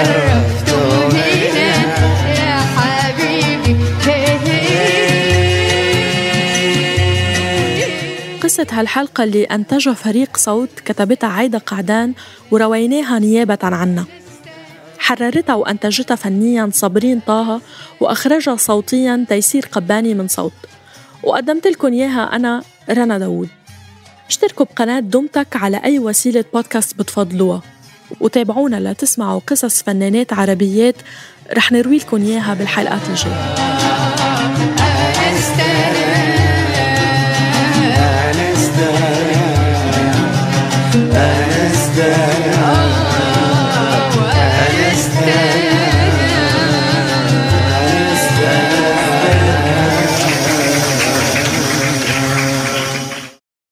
شرفتوا 0.05 1.19
يا 2.29 2.57
حبيبي. 2.77 3.77
قصة 8.43 8.67
هالحلقة 8.71 9.25
اللي 9.25 9.45
أنتجها 9.45 9.95
فريق 9.95 10.37
صوت 10.37 10.69
كتبتها 10.85 11.29
عايدة 11.29 11.59
قعدان 11.59 12.15
ورويناها 12.51 13.19
نيابة 13.19 13.59
عنا 13.63 14.05
حررتها 14.99 15.55
وأنتجتها 15.55 16.15
فنيا 16.15 16.71
صابرين 16.73 17.21
طه 17.27 17.61
وأخرجها 18.01 18.57
صوتيا 18.57 19.27
تيسير 19.29 19.67
قباني 19.73 20.15
من 20.15 20.29
صوت. 20.29 20.53
وقدمت 21.23 21.67
لكم 21.67 21.93
إياها 21.93 22.37
أنا 22.37 22.63
رنا 22.91 23.19
داوود. 23.19 23.49
اشتركوا 24.29 24.67
بقناة 24.67 25.01
دومتك 25.01 25.57
على 25.57 25.81
أي 25.85 25.99
وسيلة 25.99 26.45
بودكاست 26.55 26.99
بتفضلوها. 26.99 27.63
وتابعونا 28.21 28.91
لتسمعوا 28.91 29.41
قصص 29.47 29.83
فنانات 29.83 30.33
عربيات. 30.33 30.95
رح 31.57 31.73
نروي 31.73 31.99
لكم 31.99 32.23
إياها 32.23 32.55
بالحلقات 32.55 33.01
الجاية. 33.09 33.71